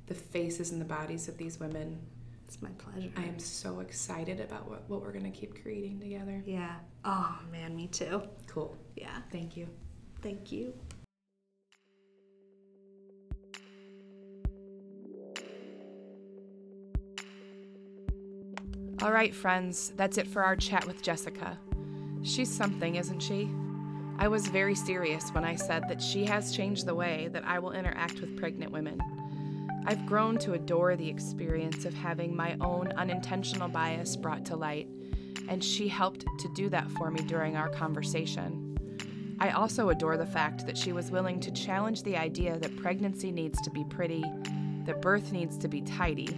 [0.09, 1.98] the faces and the bodies of these women.
[2.46, 3.11] It's my pleasure.
[3.16, 6.42] I am so excited about what, what we're going to keep creating together.
[6.46, 6.76] yeah.
[7.04, 8.22] Oh, man, me too.
[8.46, 8.76] Cool.
[8.96, 9.16] Yeah.
[9.30, 9.68] Thank you.
[10.22, 10.72] Thank you.
[19.00, 21.56] All right, friends, that's it for our chat with Jessica.
[22.22, 23.48] She's something, isn't she?
[24.18, 27.61] I was very serious when I said that she has changed the way that I
[27.61, 29.00] will interact with pregnant women.
[29.89, 34.86] I've grown to adore the experience of having my own unintentional bias brought to light,
[35.49, 38.76] and she helped to do that for me during our conversation.
[39.41, 43.32] I also adore the fact that she was willing to challenge the idea that pregnancy
[43.32, 44.22] needs to be pretty,
[44.84, 46.28] that birth needs to be tidy,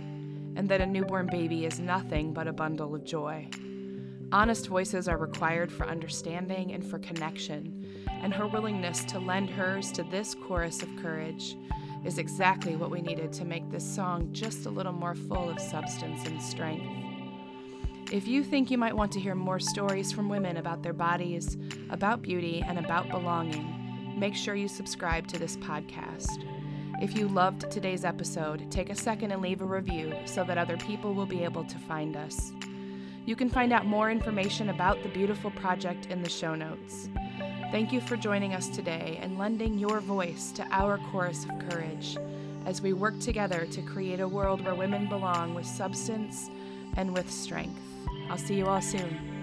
[0.55, 3.49] and that a newborn baby is nothing but a bundle of joy.
[4.31, 9.91] Honest voices are required for understanding and for connection, and her willingness to lend hers
[9.91, 11.57] to this chorus of courage
[12.05, 15.61] is exactly what we needed to make this song just a little more full of
[15.61, 16.87] substance and strength.
[18.11, 21.57] If you think you might want to hear more stories from women about their bodies,
[21.91, 26.45] about beauty, and about belonging, make sure you subscribe to this podcast.
[27.01, 30.77] If you loved today's episode, take a second and leave a review so that other
[30.77, 32.53] people will be able to find us.
[33.27, 37.09] You can find out more information about the beautiful project in the show notes.
[37.71, 42.17] Thank you for joining us today and lending your voice to our chorus of courage
[42.67, 46.51] as we work together to create a world where women belong with substance
[46.97, 47.81] and with strength.
[48.29, 49.40] I'll see you all soon.